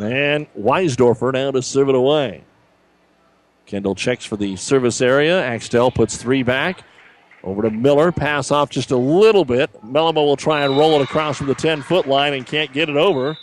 [0.00, 2.44] And Weisdorfer now to serve it away.
[3.66, 5.42] Kendall checks for the service area.
[5.42, 6.84] Axtell puts three back.
[7.44, 8.12] Over to Miller.
[8.12, 9.70] Pass off just a little bit.
[9.82, 12.88] Melima will try and roll it across from the 10 foot line and can't get
[12.88, 13.36] it over.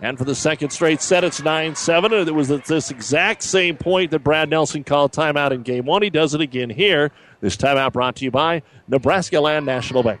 [0.00, 2.12] And for the second straight set, it's 9 7.
[2.12, 6.02] It was at this exact same point that Brad Nelson called timeout in game one.
[6.02, 7.12] He does it again here.
[7.40, 10.20] This timeout brought to you by Nebraska Land National Bank.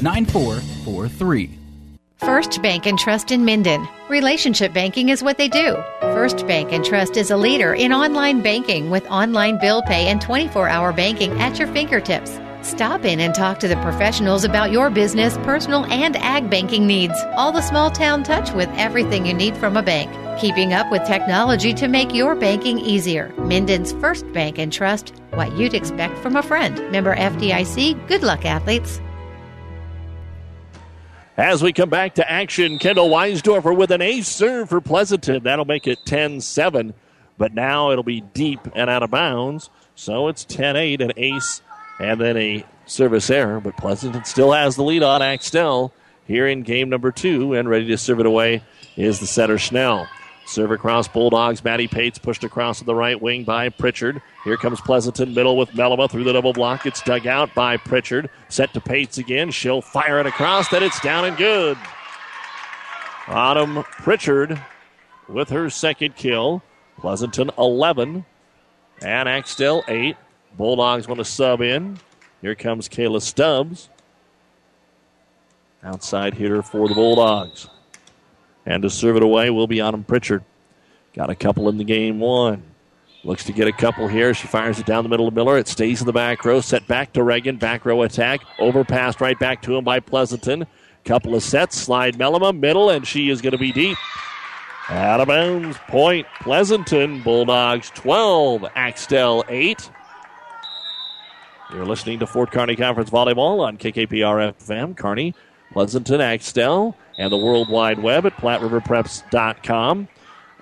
[0.00, 1.60] 9443.
[2.20, 3.88] First Bank and Trust in Minden.
[4.10, 5.82] Relationship banking is what they do.
[6.02, 10.20] First Bank and Trust is a leader in online banking with online bill pay and
[10.20, 12.38] 24 hour banking at your fingertips.
[12.60, 17.14] Stop in and talk to the professionals about your business, personal, and ag banking needs.
[17.36, 20.10] All the small town touch with everything you need from a bank.
[20.38, 23.32] Keeping up with technology to make your banking easier.
[23.38, 25.14] Minden's First Bank and Trust.
[25.30, 26.76] What you'd expect from a friend.
[26.90, 28.06] Member FDIC.
[28.08, 29.00] Good luck, athletes.
[31.40, 35.42] As we come back to action, Kendall Weisdorfer with an ace serve for Pleasanton.
[35.42, 36.92] That'll make it 10 7,
[37.38, 39.70] but now it'll be deep and out of bounds.
[39.94, 41.62] So it's 10 8, an ace,
[41.98, 43.58] and then a service error.
[43.58, 45.94] But Pleasanton still has the lead on Axtell
[46.26, 48.62] here in game number two, and ready to serve it away
[48.98, 50.06] is the setter Snell.
[50.50, 51.62] Serve across Bulldogs.
[51.62, 54.20] Maddie Pates pushed across to the right wing by Pritchard.
[54.42, 56.86] Here comes Pleasanton, middle with Melima through the double block.
[56.86, 58.28] It's dug out by Pritchard.
[58.48, 59.52] Set to Pates again.
[59.52, 60.68] She'll fire it across.
[60.68, 61.78] Then it's down and good.
[63.28, 64.60] Autumn Pritchard
[65.28, 66.64] with her second kill.
[66.98, 68.24] Pleasanton 11
[69.02, 70.16] and Axtell 8.
[70.56, 71.96] Bulldogs want to sub in.
[72.42, 73.88] Here comes Kayla Stubbs.
[75.84, 77.68] Outside hitter for the Bulldogs.
[78.70, 80.44] And to serve it away will be Autumn Pritchard.
[81.12, 82.62] Got a couple in the game one.
[83.24, 84.32] Looks to get a couple here.
[84.32, 85.58] She fires it down the middle of Miller.
[85.58, 86.60] It stays in the back row.
[86.60, 87.56] Set back to Reagan.
[87.56, 88.40] Back row attack.
[88.60, 90.68] Overpassed right back to him by Pleasanton.
[91.04, 91.76] Couple of sets.
[91.76, 92.56] Slide Melima.
[92.56, 92.90] Middle.
[92.90, 93.98] And she is going to be deep.
[94.88, 95.76] Out of bounds.
[95.88, 96.28] Point.
[96.40, 97.22] Pleasanton.
[97.22, 98.66] Bulldogs 12.
[98.76, 99.90] Axtell 8.
[101.72, 104.96] You're listening to Fort Kearny Conference Volleyball on KKPR FM.
[104.96, 105.34] Kearney,
[105.72, 110.08] Pleasanton, Axtell, and the World Wide Web at PlatteRiverPreps.com.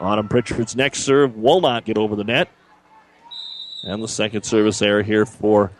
[0.00, 2.48] Autumn Pritchard's next serve will not get over the net.
[3.84, 5.70] And the second service error here for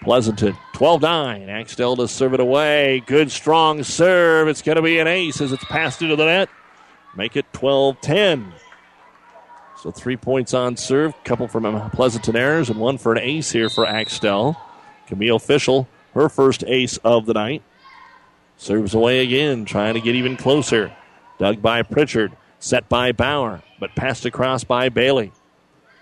[0.00, 0.56] Pleasanton.
[0.74, 1.48] 12 9.
[1.48, 3.02] Axtell to serve it away.
[3.04, 4.46] Good, strong serve.
[4.46, 6.48] It's going to be an ace as it's passed into the net.
[7.16, 8.52] Make it 12 10.
[9.76, 13.50] So three points on serve, couple from uh, Pleasanton errors, and one for an ace
[13.50, 14.56] here for Axtell.
[15.08, 17.64] Camille Fischel, her first ace of the night.
[18.60, 20.94] Serves away again, trying to get even closer.
[21.38, 25.32] Dug by Pritchard, set by Bauer, but passed across by Bailey.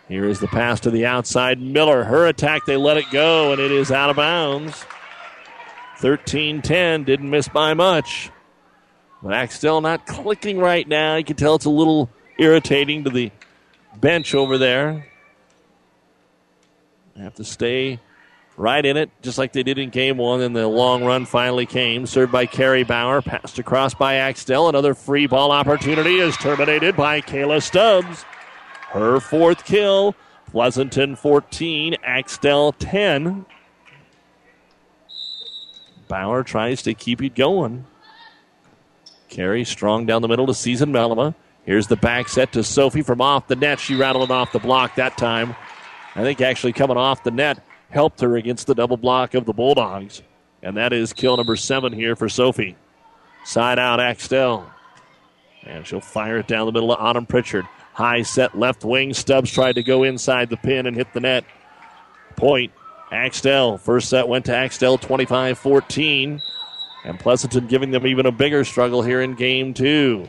[0.09, 1.61] Here is the pass to the outside.
[1.61, 4.84] Miller, her attack, they let it go, and it is out of bounds.
[5.98, 8.32] 13 10, didn't miss by much.
[9.22, 11.14] But Axtell not clicking right now.
[11.14, 13.30] You can tell it's a little irritating to the
[14.00, 15.06] bench over there.
[17.16, 18.00] Have to stay
[18.59, 21.64] right in it, just like they did in game one, and the long run finally
[21.64, 22.04] came.
[22.06, 24.68] Served by Carrie Bauer, passed across by Axtell.
[24.68, 28.24] Another free ball opportunity is terminated by Kayla Stubbs.
[28.90, 30.14] Her fourth kill.
[30.50, 33.44] Pleasanton 14, Axtell 10.
[36.09, 37.84] Bauer tries to keep it going.
[39.28, 41.34] Carrie strong down the middle to Season Melima.
[41.66, 43.78] Here's the back set to Sophie from off the net.
[43.78, 45.54] She rattled it off the block that time.
[46.14, 49.53] I think actually coming off the net helped her against the double block of the
[49.53, 50.22] Bulldogs.
[50.62, 52.76] And that is kill number seven here for Sophie.
[53.45, 54.70] Side out Axtell.
[55.64, 57.66] And she'll fire it down the middle of Autumn Pritchard.
[57.95, 59.14] High set left wing.
[59.14, 61.45] Stubbs tried to go inside the pin and hit the net.
[62.36, 62.72] Point.
[63.11, 63.78] Axtell.
[63.78, 66.41] First set went to Axtell 25 14.
[67.05, 70.28] And Pleasanton giving them even a bigger struggle here in game two.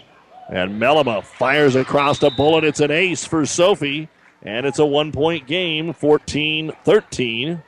[0.49, 2.63] And Melima fires across the bullet.
[2.63, 4.09] It's an ace for Sophie.
[4.43, 7.61] And it's a one point game, 14 13.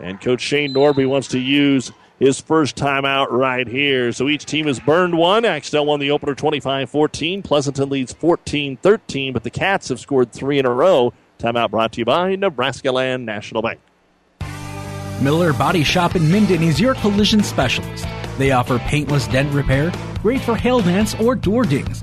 [0.00, 4.12] And Coach Shane Norby wants to use his first timeout right here.
[4.12, 5.44] So each team has burned one.
[5.44, 7.42] Axtell won the opener 25 14.
[7.42, 11.12] Pleasanton leads 14 13, but the Cats have scored three in a row.
[11.38, 13.80] Timeout brought to you by Nebraska Land National Bank.
[15.22, 18.06] Miller Body Shop in Minden is your collision specialist.
[18.38, 19.92] They offer paintless dent repair,
[20.22, 22.02] great for hail dents or door dings,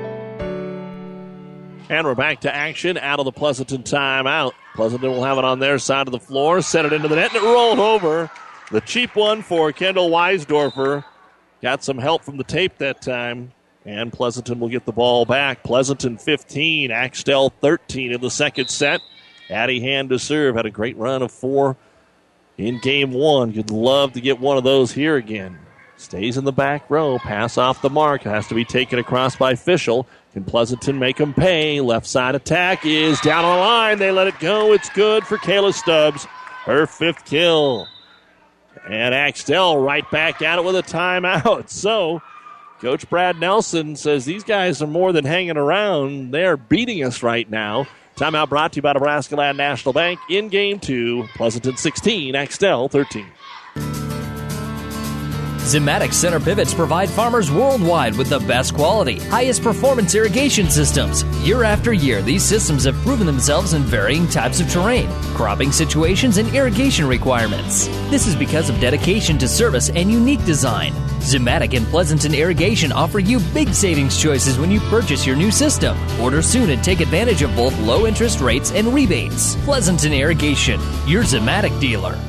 [1.91, 4.53] And we're back to action out of the Pleasanton timeout.
[4.75, 7.35] Pleasanton will have it on their side of the floor, set it into the net,
[7.35, 8.31] and it rolled over.
[8.71, 11.03] The cheap one for Kendall Weisdorfer.
[11.61, 13.51] Got some help from the tape that time.
[13.85, 15.63] And Pleasanton will get the ball back.
[15.63, 19.01] Pleasanton 15, Axtell 13 in the second set.
[19.49, 20.55] Addie Hand to serve.
[20.55, 21.75] Had a great run of four
[22.57, 23.51] in game one.
[23.51, 25.59] You'd love to get one of those here again.
[25.97, 27.19] Stays in the back row.
[27.19, 28.23] Pass off the mark.
[28.23, 30.05] Has to be taken across by Fischel.
[30.33, 31.81] Can Pleasanton make them pay?
[31.81, 33.99] Left side attack is down on the line.
[33.99, 34.71] They let it go.
[34.71, 36.25] It's good for Kayla Stubbs.
[36.65, 37.87] Her fifth kill.
[38.87, 41.69] And Axtell right back at it with a timeout.
[41.69, 42.21] So,
[42.79, 46.31] Coach Brad Nelson says these guys are more than hanging around.
[46.31, 47.87] They're beating us right now.
[48.15, 51.27] Timeout brought to you by Nebraska Land National Bank in game two.
[51.35, 53.25] Pleasanton 16, Axtell 13.
[55.71, 61.23] Zimmatic center pivots provide farmers worldwide with the best quality, highest performance irrigation systems.
[61.47, 66.35] Year after year, these systems have proven themselves in varying types of terrain, cropping situations,
[66.35, 67.87] and irrigation requirements.
[68.09, 70.91] This is because of dedication to service and unique design.
[71.21, 75.97] Zimmatic and Pleasanton Irrigation offer you big savings choices when you purchase your new system.
[76.19, 79.55] Order soon and take advantage of both low interest rates and rebates.
[79.63, 82.19] Pleasanton Irrigation, your Zimmatic dealer.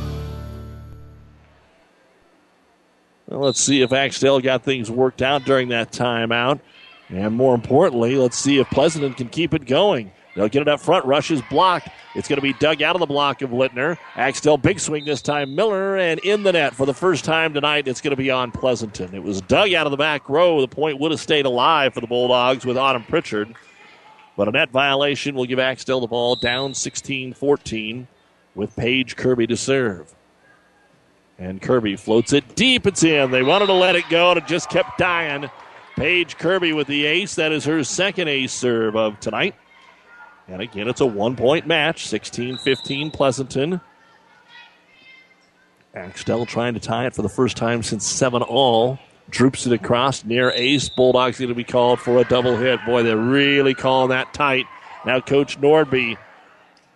[3.33, 6.61] Let's see if Axtell got things worked out during that timeout.
[7.09, 10.13] And more importantly, let's see if Pleasanton can keep it going.
[10.35, 11.05] They'll get it up front.
[11.05, 11.89] Rush is blocked.
[12.15, 13.99] It's going to be dug out of the block of Littner.
[14.17, 15.55] Axtell big swing this time.
[15.55, 17.87] Miller and in the net for the first time tonight.
[17.87, 19.15] It's going to be on Pleasanton.
[19.15, 20.61] It was dug out of the back row.
[20.63, 23.55] The point would have stayed alive for the Bulldogs with Autumn Pritchard.
[24.37, 28.09] But a net violation will give Axtell the ball down 16 14
[28.55, 30.15] with Paige Kirby to serve.
[31.39, 32.87] And Kirby floats it deep.
[32.87, 33.31] It's in.
[33.31, 35.51] They wanted to let it go, and it just kept dying.
[35.97, 37.35] Paige Kirby with the ace.
[37.35, 39.55] That is her second ace serve of tonight.
[40.49, 43.81] And again, it's a one point match 16 15 Pleasanton.
[45.95, 48.99] Axtell trying to tie it for the first time since 7 all.
[49.31, 50.89] Droops it across near ace.
[50.89, 52.81] Bulldogs going to be called for a double hit.
[52.87, 54.67] Boy, they're really calling that tight.
[55.05, 56.17] Now, Coach Nordby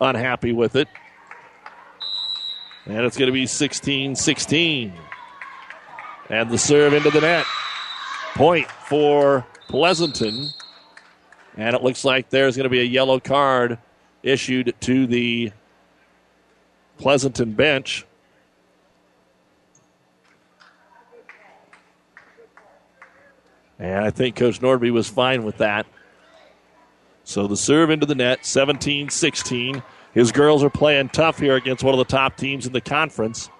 [0.01, 0.89] unhappy with it.
[2.87, 4.93] And it's going to be 16 16.
[6.30, 7.45] And the serve into the net.
[8.34, 10.51] Point for Pleasanton.
[11.57, 13.78] And it looks like there's going to be a yellow card
[14.22, 15.53] issued to the
[16.99, 18.05] Pleasanton bench.
[23.78, 25.87] And I think Coach Nordby was fine with that.
[27.24, 29.82] So the serve into the net, 17 16.
[30.17, 33.51] His girls are playing tough here against one of the top teams in the conference,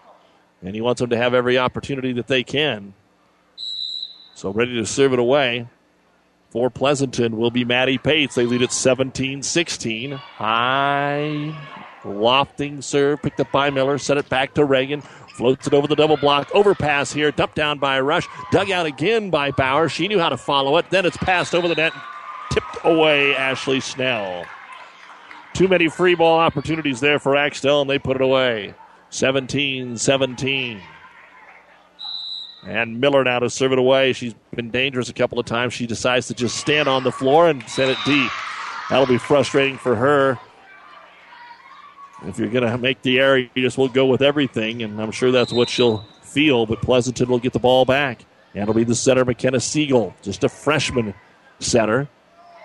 [0.63, 2.95] and he wants them to have every opportunity that they can.
[4.35, 5.69] So ready to serve it away
[6.49, 8.37] for Pleasanton will be Maddie Pates.
[8.37, 10.13] They lead at 17 16.
[10.13, 11.55] High
[12.07, 13.99] lofting serve picked up by Miller.
[13.99, 15.03] Set it back to Reagan.
[15.03, 16.49] Floats it over the double block.
[16.55, 17.33] Overpass here.
[17.33, 18.27] Dumped down by Rush.
[18.51, 19.91] Dug out again by Bauer.
[19.91, 20.89] She knew how to follow it.
[20.89, 21.93] Then it's passed over the net.
[22.51, 24.47] Tipped away Ashley Snell.
[25.57, 28.75] Too many free ball opportunities there for Axtell, and they put it away.
[29.09, 30.83] 17 17.
[32.67, 34.13] And Miller now to serve it away.
[34.13, 35.73] She's been dangerous a couple of times.
[35.73, 38.31] She decides to just stand on the floor and send it deep.
[38.91, 40.39] That'll be frustrating for her.
[42.27, 45.11] If you're going to make the error, you just will go with everything, and I'm
[45.11, 46.67] sure that's what she'll feel.
[46.67, 48.27] But Pleasanton will get the ball back.
[48.53, 51.15] And it'll be the setter, McKenna Siegel, just a freshman
[51.61, 52.11] setter.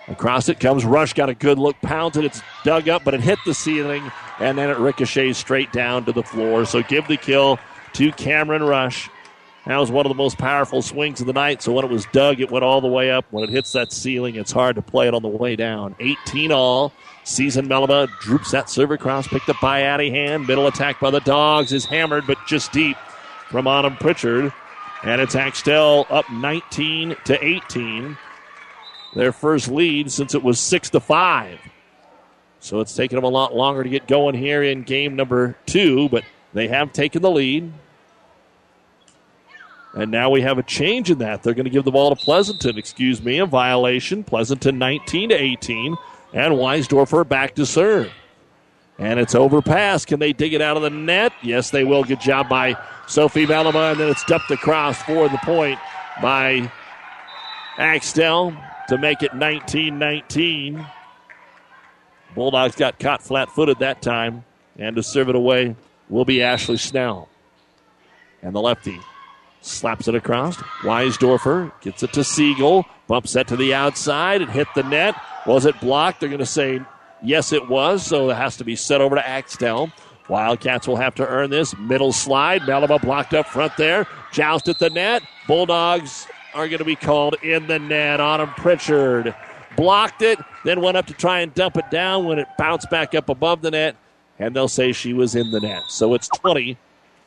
[0.08, 2.26] Across it comes Rush, got a good look, pounds it.
[2.26, 6.12] It's dug up, but it hit the ceiling, and then it ricochets straight down to
[6.12, 6.66] the floor.
[6.66, 7.60] So give the kill
[7.93, 9.10] to Cameron Rush.
[9.68, 11.62] That was one of the most powerful swings of the night.
[11.62, 13.26] So when it was dug, it went all the way up.
[13.30, 15.95] When it hits that ceiling, it's hard to play it on the way down.
[15.99, 16.91] 18 all.
[17.24, 20.47] Season Melima droops that serve across, picked up by Addie Hand.
[20.47, 22.97] Middle attack by the Dogs is hammered, but just deep
[23.49, 24.52] from Autumn Pritchard.
[25.04, 28.18] And it's Axtell up 19 to 18
[29.14, 31.59] their first lead since it was six to five.
[32.59, 36.09] So it's taken them a lot longer to get going here in game number two,
[36.09, 37.74] but they have taken the lead.
[39.93, 41.43] And now we have a change in that.
[41.43, 44.24] They're going to give the ball to Pleasanton, excuse me, a violation.
[44.24, 45.97] Pleasanton 19 to 18.
[46.34, 48.09] And Weisdorfer back to serve.
[48.97, 50.05] And it's overpass.
[50.05, 51.34] Can they dig it out of the net?
[51.41, 52.03] Yes, they will.
[52.03, 53.91] Good job by Sophie Melima.
[53.91, 55.80] And then it's dumped across for the point
[56.22, 56.72] by
[57.78, 58.55] Axtell
[58.92, 60.86] to make it 19 19.
[62.36, 64.44] Bulldogs got caught flat footed that time.
[64.78, 65.78] And to serve it away
[66.10, 67.30] will be Ashley Snell.
[68.42, 69.00] And the lefty
[69.62, 70.58] slaps it across.
[70.84, 72.86] Weisdorfer gets it to Siegel.
[73.08, 74.42] Bumps that to the outside.
[74.42, 75.16] It hit the net.
[75.46, 76.20] Was it blocked?
[76.20, 76.82] They're going to say
[77.24, 78.06] yes, it was.
[78.06, 79.89] So it has to be set over to Axtell.
[80.28, 81.78] Wildcats will have to earn this.
[81.78, 82.64] Middle slide.
[82.64, 84.06] Melima blocked up front there.
[84.34, 85.24] Joust at the net.
[85.48, 88.20] Bulldogs are going to be called in the net.
[88.20, 89.36] Autumn Pritchard
[89.76, 93.16] blocked it, then went up to try and dump it down when it bounced back
[93.16, 93.95] up above the net,
[94.39, 95.84] and they'll say she was in the net.
[95.89, 96.78] So it's 20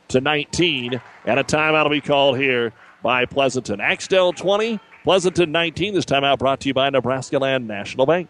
[0.09, 3.81] to 19, and a timeout will be called here by Pleasanton.
[3.81, 5.93] Axtell 20, Pleasanton 19.
[5.93, 8.29] This timeout brought to you by Nebraska Land National Bank.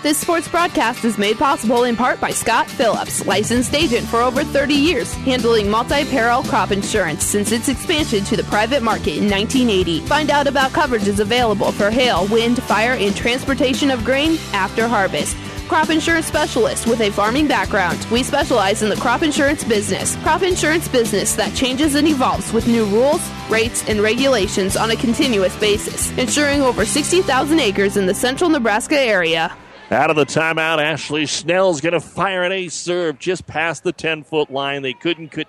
[0.00, 4.44] This sports broadcast is made possible in part by Scott Phillips, licensed agent for over
[4.44, 10.00] 30 years, handling multi-peril crop insurance since its expansion to the private market in 1980.
[10.06, 15.36] Find out about coverages available for hail, wind, fire, and transportation of grain after harvest
[15.66, 18.06] crop insurance specialist with a farming background.
[18.10, 20.16] We specialize in the crop insurance business.
[20.22, 23.20] Crop insurance business that changes and evolves with new rules,
[23.50, 28.98] rates, and regulations on a continuous basis, insuring over 60,000 acres in the central Nebraska
[28.98, 29.54] area.
[29.90, 33.92] Out of the timeout, Ashley Snell's going to fire an ace serve just past the
[33.92, 34.82] 10 foot line.
[34.82, 35.48] They couldn't put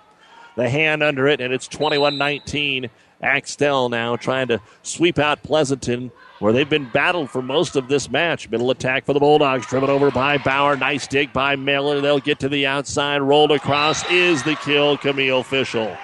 [0.56, 2.88] the hand under it, and it's 21 19.
[3.22, 8.10] Axtell now trying to sweep out Pleasanton, where they've been battled for most of this
[8.10, 8.48] match.
[8.48, 10.74] Middle attack for the Bulldogs, driven over by Bauer.
[10.74, 12.00] Nice dig by Miller.
[12.00, 14.10] They'll get to the outside, rolled across.
[14.10, 15.98] Is the kill, Camille Fischel.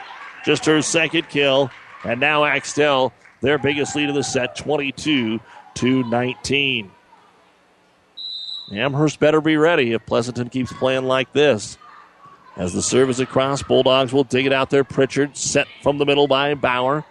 [0.45, 1.71] Just her second kill,
[2.05, 5.41] and now Axtell, their biggest lead of the set, 22
[5.77, 6.91] to 19.
[8.73, 11.79] Amherst better be ready if Pleasanton keeps playing like this.
[12.57, 14.83] As the serve is across, Bulldogs will dig it out there.
[14.83, 17.05] Pritchard set from the middle by Bauer.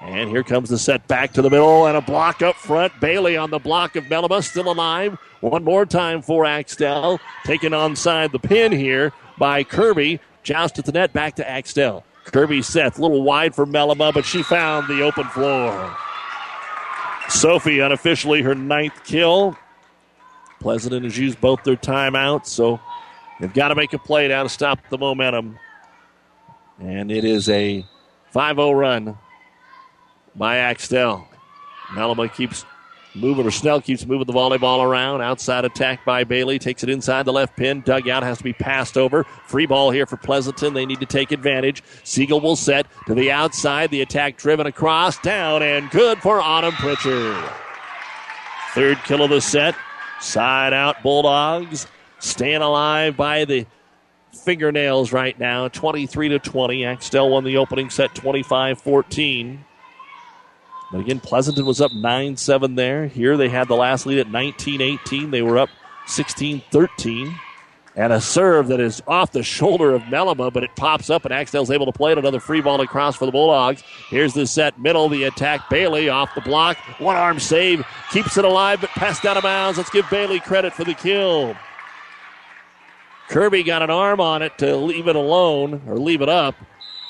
[0.00, 2.92] And here comes the set back to the middle and a block up front.
[3.00, 5.18] Bailey on the block of Melima, still alive.
[5.40, 7.20] One more time for Axtell.
[7.44, 10.20] Taken onside the pin here by Kirby.
[10.42, 12.04] Joust at the net, back to Axtell.
[12.24, 15.96] Kirby Seth, a little wide for Melima, but she found the open floor.
[17.28, 19.56] Sophie unofficially her ninth kill.
[20.60, 22.80] Pleasanton has used both their timeouts, so
[23.40, 25.58] they've got to make a play now to stop the momentum.
[26.80, 27.84] And it is a
[28.30, 29.18] 5 0 run
[30.34, 31.28] by Axtell.
[31.88, 32.64] Melima keeps
[33.14, 35.22] moving, or Snell keeps moving the volleyball around.
[35.22, 36.58] Outside attack by Bailey.
[36.58, 37.80] Takes it inside the left pin.
[37.80, 39.24] Dugout has to be passed over.
[39.46, 40.74] Free ball here for Pleasanton.
[40.74, 41.82] They need to take advantage.
[42.04, 43.90] Siegel will set to the outside.
[43.90, 45.18] The attack driven across.
[45.18, 47.42] Down and good for Autumn Pritchard.
[48.74, 49.74] Third kill of the set.
[50.20, 51.86] Side out Bulldogs
[52.18, 53.66] staying alive by the
[54.44, 59.58] fingernails right now 23 to 20 axtell won the opening set 25-14
[60.92, 63.06] but again pleasanton was up 9-7 there.
[63.06, 65.68] Here they had the last lead at 19-18 they were up
[66.06, 67.34] 16-13
[67.98, 71.34] and a serve that is off the shoulder of Melima, but it pops up, and
[71.34, 72.18] Axtell's able to play it.
[72.18, 73.82] Another free ball across for the Bulldogs.
[74.08, 75.68] Here's the set middle, the attack.
[75.68, 76.76] Bailey off the block.
[77.00, 77.84] One arm save.
[78.12, 79.78] Keeps it alive, but passed out of bounds.
[79.78, 81.56] Let's give Bailey credit for the kill.
[83.28, 86.54] Kirby got an arm on it to leave it alone, or leave it up,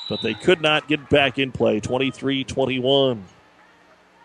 [0.09, 1.79] but they could not get back in play.
[1.79, 3.23] 23 21.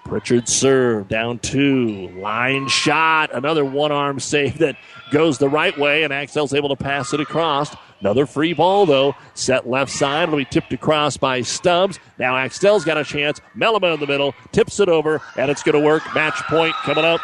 [0.05, 2.09] Pritchard serve down two.
[2.18, 3.34] Line shot.
[3.34, 4.76] Another one arm save that
[5.11, 7.74] goes the right way, and Axtell's able to pass it across.
[8.00, 9.16] Another free ball, though.
[9.32, 10.24] Set left side.
[10.24, 11.98] It'll be tipped across by Stubbs.
[12.18, 13.40] Now Axtell's got a chance.
[13.57, 14.34] Melima in the middle.
[14.52, 16.02] Tips it over, and it's going to work.
[16.14, 17.20] Match point coming up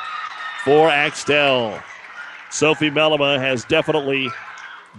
[0.64, 1.78] for Axtell.
[2.50, 4.28] Sophie Melima has definitely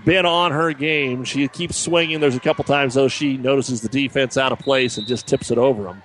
[0.06, 1.24] been on her game.
[1.24, 2.20] She keeps swinging.
[2.20, 5.50] There's a couple times, though, she notices the defense out of place and just tips
[5.50, 6.04] it over them.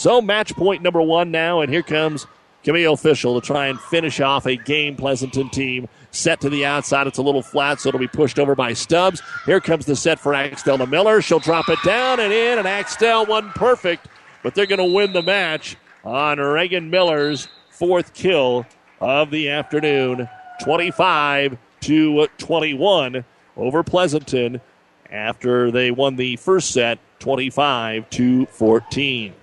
[0.00, 2.26] So match point number one now, and here comes
[2.64, 5.90] Camille Fischel to try and finish off a game Pleasanton team.
[6.10, 7.06] Set to the outside.
[7.06, 9.20] It's a little flat, so it'll be pushed over by Stubbs.
[9.44, 11.20] Here comes the set for Axtell to Miller.
[11.20, 14.08] She'll drop it down and in, and Axtell won perfect,
[14.42, 18.64] but they're going to win the match on Reagan Miller's fourth kill
[19.02, 20.30] of the afternoon.
[20.62, 23.22] 25 to 21
[23.54, 24.62] over Pleasanton
[25.10, 29.34] after they won the first set 25 to 14.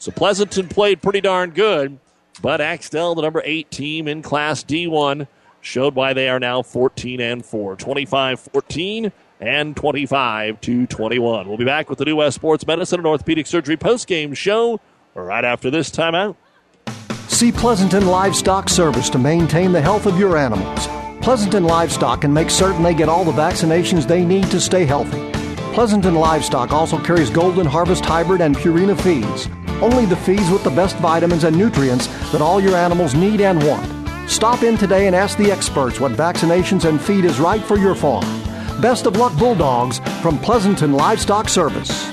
[0.00, 1.98] So Pleasanton played pretty darn good,
[2.40, 5.26] but Axtell, the number 8 team in Class D1,
[5.60, 7.76] showed why they are now 14 and 4.
[7.76, 11.46] 25 14 and 25 to 21.
[11.46, 14.80] We'll be back with the New West Sports Medicine and Orthopedic Surgery post-game show
[15.14, 16.34] right after this timeout.
[17.28, 20.88] See Pleasanton Livestock Service to maintain the health of your animals.
[21.20, 25.30] Pleasanton Livestock can make certain they get all the vaccinations they need to stay healthy.
[25.74, 29.46] Pleasanton Livestock also carries Golden Harvest Hybrid and Purina feeds.
[29.82, 33.62] Only the feeds with the best vitamins and nutrients that all your animals need and
[33.64, 34.30] want.
[34.30, 37.94] Stop in today and ask the experts what vaccinations and feed is right for your
[37.94, 38.24] farm.
[38.80, 42.10] Best of luck, Bulldogs, from Pleasanton Livestock Service.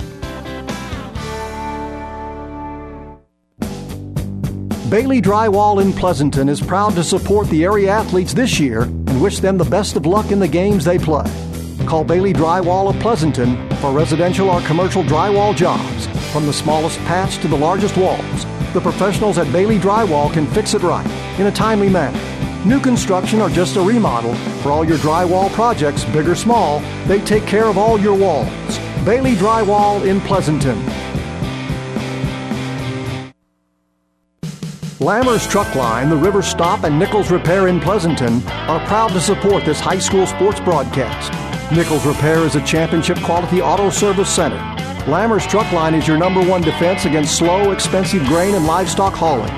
[4.89, 9.39] Bailey Drywall in Pleasanton is proud to support the area athletes this year and wish
[9.39, 11.25] them the best of luck in the games they play.
[11.85, 15.96] Call Bailey Drywall of Pleasanton for residential or commercial drywall jobs,
[16.27, 18.45] from the smallest patch to the largest walls.
[18.73, 21.05] The professionals at Bailey Drywall can fix it right
[21.39, 22.19] in a timely manner.
[22.65, 27.21] New construction or just a remodel, for all your drywall projects, big or small, they
[27.21, 28.79] take care of all your walls.
[29.05, 30.77] Bailey Drywall in Pleasanton.
[34.99, 39.63] Lammers Truck Line, the River Stop, and Nichols Repair in Pleasanton are proud to support
[39.63, 41.31] this high school sports broadcast.
[41.71, 44.76] Nichols Repair is a championship quality auto service center.
[45.07, 49.49] Lammers Truck Line is your number one defense against slow, expensive grain and livestock hauling.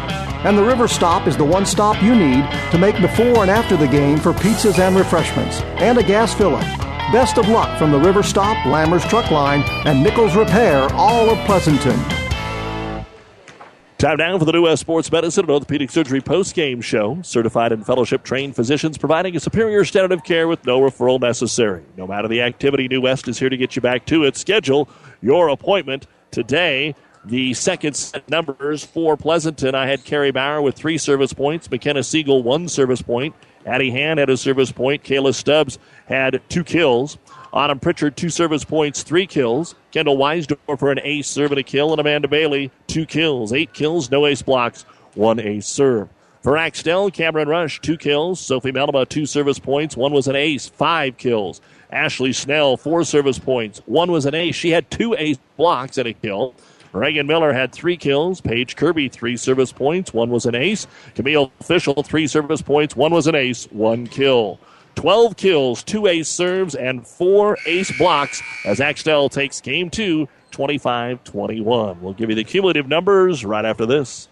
[0.46, 3.76] And the River Stop is the one stop you need to make before and after
[3.76, 6.80] the game for pizzas and refreshments, and a gas fill up.
[7.12, 11.40] Best of luck from the River Stop, Lammers Truck Line, and Nichols Repair, all of
[11.48, 12.00] Pleasanton.
[13.98, 17.22] Time now for the New West Sports Medicine and Orthopedic Surgery post-game show.
[17.22, 21.84] Certified and fellowship trained physicians providing a superior standard of care with no referral necessary.
[21.98, 24.38] No matter the activity, New West is here to get you back to it.
[24.38, 24.88] Schedule
[25.22, 26.96] your appointment today.
[27.26, 32.02] The second set numbers for Pleasanton, I had Carrie Bauer with three service points, McKenna
[32.02, 37.18] Siegel one service point, Addie Hand had a service point, Kayla Stubbs had two kills.
[37.52, 39.76] Autumn Pritchard, two service points, three kills.
[39.92, 41.92] Kendall Weisdorfer an ace serve and a kill.
[41.92, 43.52] And Amanda Bailey, two kills.
[43.52, 44.84] Eight kills, no ace blocks,
[45.16, 46.10] one ace serve.
[46.42, 48.40] For Axtell, Cameron Rush, two kills.
[48.40, 49.98] Sophie Melima, two service points.
[49.98, 51.60] One was an ace, five kills.
[51.92, 53.82] Ashley Snell, four service points.
[53.86, 54.56] One was an ace.
[54.56, 56.54] She had two ace blocks and a kill.
[56.94, 58.42] Reagan Miller had three kills.
[58.42, 60.14] Paige Kirby, three service points.
[60.14, 60.88] One was an ace.
[61.16, 62.96] Camille Fischel, three service points.
[62.96, 64.60] One was an ace, one kill.
[64.96, 71.24] 12 kills, two ace serves, and four ace blocks as Axtell takes game two, 25
[71.24, 72.02] 21.
[72.02, 74.28] We'll give you the cumulative numbers right after this.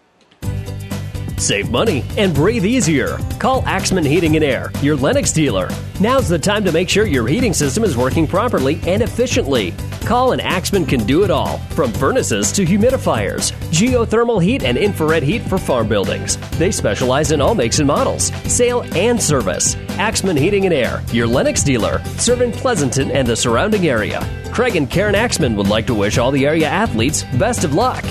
[1.38, 3.16] Save money and breathe easier.
[3.38, 5.70] Call Axman Heating and Air, your Lennox dealer.
[6.00, 9.72] Now's the time to make sure your heating system is working properly and efficiently.
[10.00, 15.22] Call and Axman can do it all, from furnaces to humidifiers, geothermal heat and infrared
[15.22, 16.36] heat for farm buildings.
[16.58, 19.76] They specialize in all makes and models, sale and service.
[19.90, 24.26] Axman Heating and Air, your Lennox dealer, serving Pleasanton and the surrounding area.
[24.52, 28.04] Craig and Karen Axman would like to wish all the area athletes best of luck.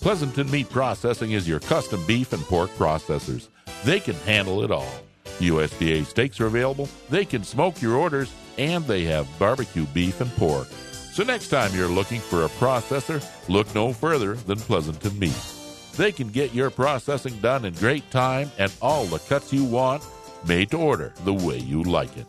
[0.00, 3.48] Pleasanton Meat Processing is your custom beef and pork processors.
[3.84, 4.92] They can handle it all.
[5.40, 10.30] USDA steaks are available, they can smoke your orders, and they have barbecue beef and
[10.36, 10.68] pork.
[11.12, 15.54] So next time you're looking for a processor, look no further than Pleasanton Meat.
[15.96, 20.04] They can get your processing done in great time and all the cuts you want
[20.46, 22.28] made to order the way you like it.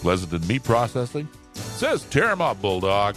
[0.00, 3.14] Pleasanton Meat Processing says tear 'em up, Bulldog.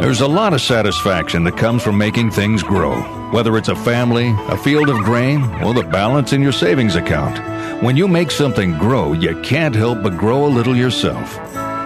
[0.00, 3.00] There's a lot of satisfaction that comes from making things grow,
[3.32, 7.38] whether it's a family, a field of grain, or the balance in your savings account.
[7.82, 11.38] When you make something grow, you can't help but grow a little yourself.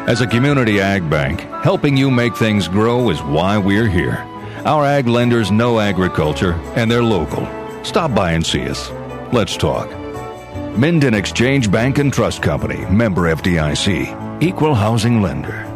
[0.08, 4.16] As a community ag bank, helping you make things grow is why we're here.
[4.64, 7.46] Our ag lenders know agriculture and they're local.
[7.84, 8.90] Stop by and see us.
[9.32, 9.88] Let's talk.
[10.76, 15.69] Minden Exchange Bank and Trust Company, member FDIC, equal housing lender.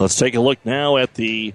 [0.00, 1.52] Let's take a look now at the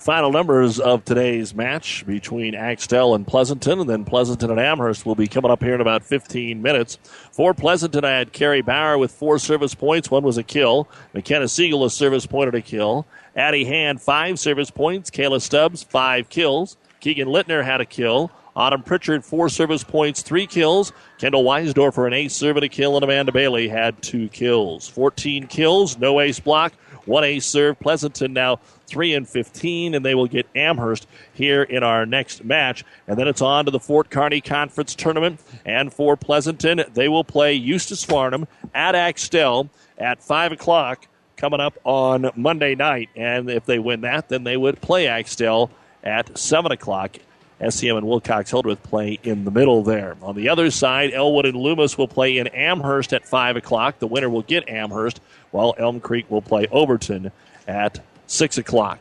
[0.00, 5.14] final numbers of today's match between Axtell and Pleasanton, and then Pleasanton and Amherst will
[5.14, 6.98] be coming up here in about 15 minutes.
[7.30, 10.10] For Pleasanton, I had Carrie Bauer with four service points.
[10.10, 10.88] One was a kill.
[11.12, 13.06] McKenna Siegel, a service point and a kill.
[13.36, 15.08] Addie Hand, five service points.
[15.08, 16.76] Kayla Stubbs, five kills.
[16.98, 18.32] Keegan Littner had a kill.
[18.56, 20.92] Autumn Pritchard, four service points, three kills.
[21.18, 24.88] Kendall Weisdorfer, an ace serve and a kill, and Amanda Bailey had two kills.
[24.88, 26.72] 14 kills, no ace block,
[27.06, 27.78] one ace serve.
[27.80, 32.84] Pleasanton now 3 and 15, and they will get Amherst here in our next match.
[33.06, 35.40] And then it's on to the Fort Kearny Conference Tournament.
[35.64, 41.78] And for Pleasanton, they will play Eustis Farnham at Axtell at 5 o'clock coming up
[41.84, 43.10] on Monday night.
[43.16, 45.70] And if they win that, then they would play Axtell
[46.02, 47.16] at 7 o'clock.
[47.60, 50.16] SCM and Wilcox Hildreth play in the middle there.
[50.22, 54.00] On the other side, Elwood and Loomis will play in Amherst at 5 o'clock.
[54.00, 55.20] The winner will get Amherst,
[55.54, 57.30] while Elm Creek will play Overton
[57.68, 58.98] at 6 o'clock.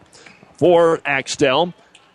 [0.57, 1.73] For Axtell,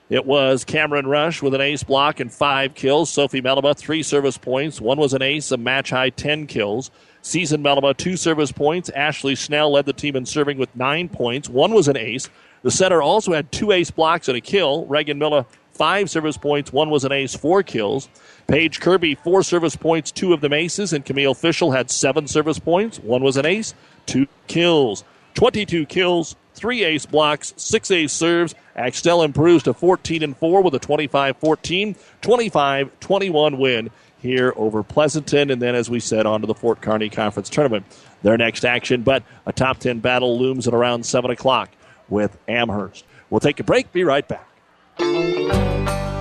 [0.09, 3.11] it was Cameron Rush with an ace block and five kills.
[3.11, 4.81] Sophie Melima, three service points.
[4.81, 6.93] One was an ace, a match high 10 kills.
[7.21, 8.89] Season Melima, two service points.
[8.91, 11.49] Ashley Snell led the team in serving with nine points.
[11.49, 12.31] One was an ace.
[12.63, 14.87] The setter also had two ace blocks and a kill.
[14.87, 16.73] Reagan Miller, five service points.
[16.73, 18.09] One was an ace, four kills.
[18.47, 20.93] Paige Kirby, four service points, two of them aces.
[20.93, 22.99] And Camille Fischel had seven service points.
[23.01, 23.75] One was an ace,
[24.09, 25.05] two kills.
[25.35, 28.57] 22 kills, three ace blocks, six ace serves.
[28.75, 33.91] Axtell improves to 14 and 4 with a 25 14, 25 21 win
[34.21, 35.51] here over Pleasanton.
[35.51, 37.87] And then, as we said, on to the Fort Kearny Conference Tournament.
[38.23, 41.71] Their next action, but a top 10 battle looms at around 7 o'clock
[42.09, 43.05] with Amherst.
[43.31, 44.49] We'll take a break, be right back.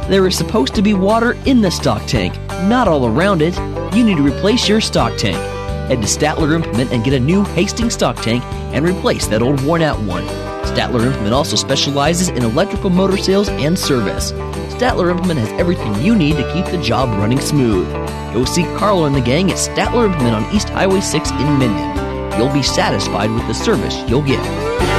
[0.08, 2.36] There is supposed to be water in the stock tank,
[2.70, 3.58] not all around it.
[3.96, 5.57] You need to replace your stock tank.
[5.88, 9.62] Head to Statler Implement and get a new Hastings stock tank and replace that old
[9.62, 10.26] worn out one.
[10.66, 14.34] Statler Implement also specializes in electrical motor sales and service.
[14.74, 17.90] Statler Implement has everything you need to keep the job running smooth.
[18.34, 22.38] Go see Carlo and the gang at Statler Implement on East Highway 6 in Minden.
[22.38, 24.97] You'll be satisfied with the service you'll get.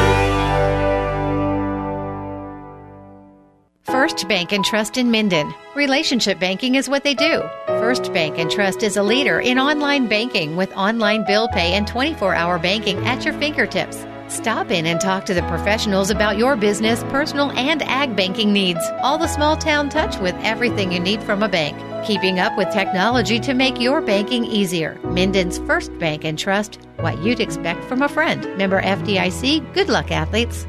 [3.88, 5.54] First Bank and Trust in Minden.
[5.74, 7.42] Relationship banking is what they do.
[7.66, 11.88] First Bank and Trust is a leader in online banking with online bill pay and
[11.88, 14.04] 24 hour banking at your fingertips.
[14.28, 18.84] Stop in and talk to the professionals about your business, personal, and ag banking needs.
[19.00, 21.74] All the small town touch with everything you need from a bank.
[22.06, 25.00] Keeping up with technology to make your banking easier.
[25.02, 28.54] Minden's First Bank and Trust, what you'd expect from a friend.
[28.58, 30.66] Member FDIC, good luck, athletes.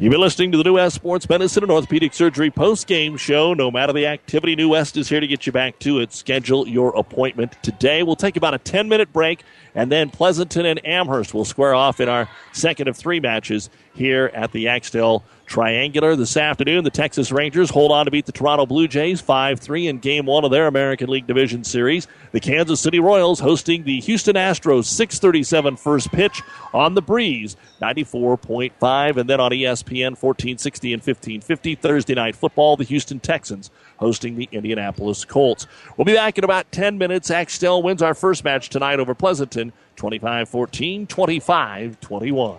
[0.00, 3.52] You've been listening to the New West Sports Medicine and Orthopedic Surgery post-game show.
[3.52, 6.12] No matter the activity, New West is here to get you back to it.
[6.12, 8.04] Schedule your appointment today.
[8.04, 9.42] We'll take about a 10-minute break,
[9.78, 14.28] and then Pleasanton and Amherst will square off in our second of three matches here
[14.34, 16.82] at the Axtell Triangular this afternoon.
[16.82, 20.26] The Texas Rangers hold on to beat the Toronto Blue Jays 5 3 in game
[20.26, 22.08] one of their American League Division Series.
[22.32, 26.42] The Kansas City Royals hosting the Houston Astros 637 first pitch
[26.74, 29.16] on the breeze 94.5.
[29.16, 34.48] And then on ESPN 1460 and 1550 Thursday night football, the Houston Texans hosting the
[34.52, 35.66] Indianapolis Colts.
[35.96, 37.30] We'll be back in about 10 minutes.
[37.30, 42.58] Axtell wins our first match tonight over Pleasanton 25 14, 25 21.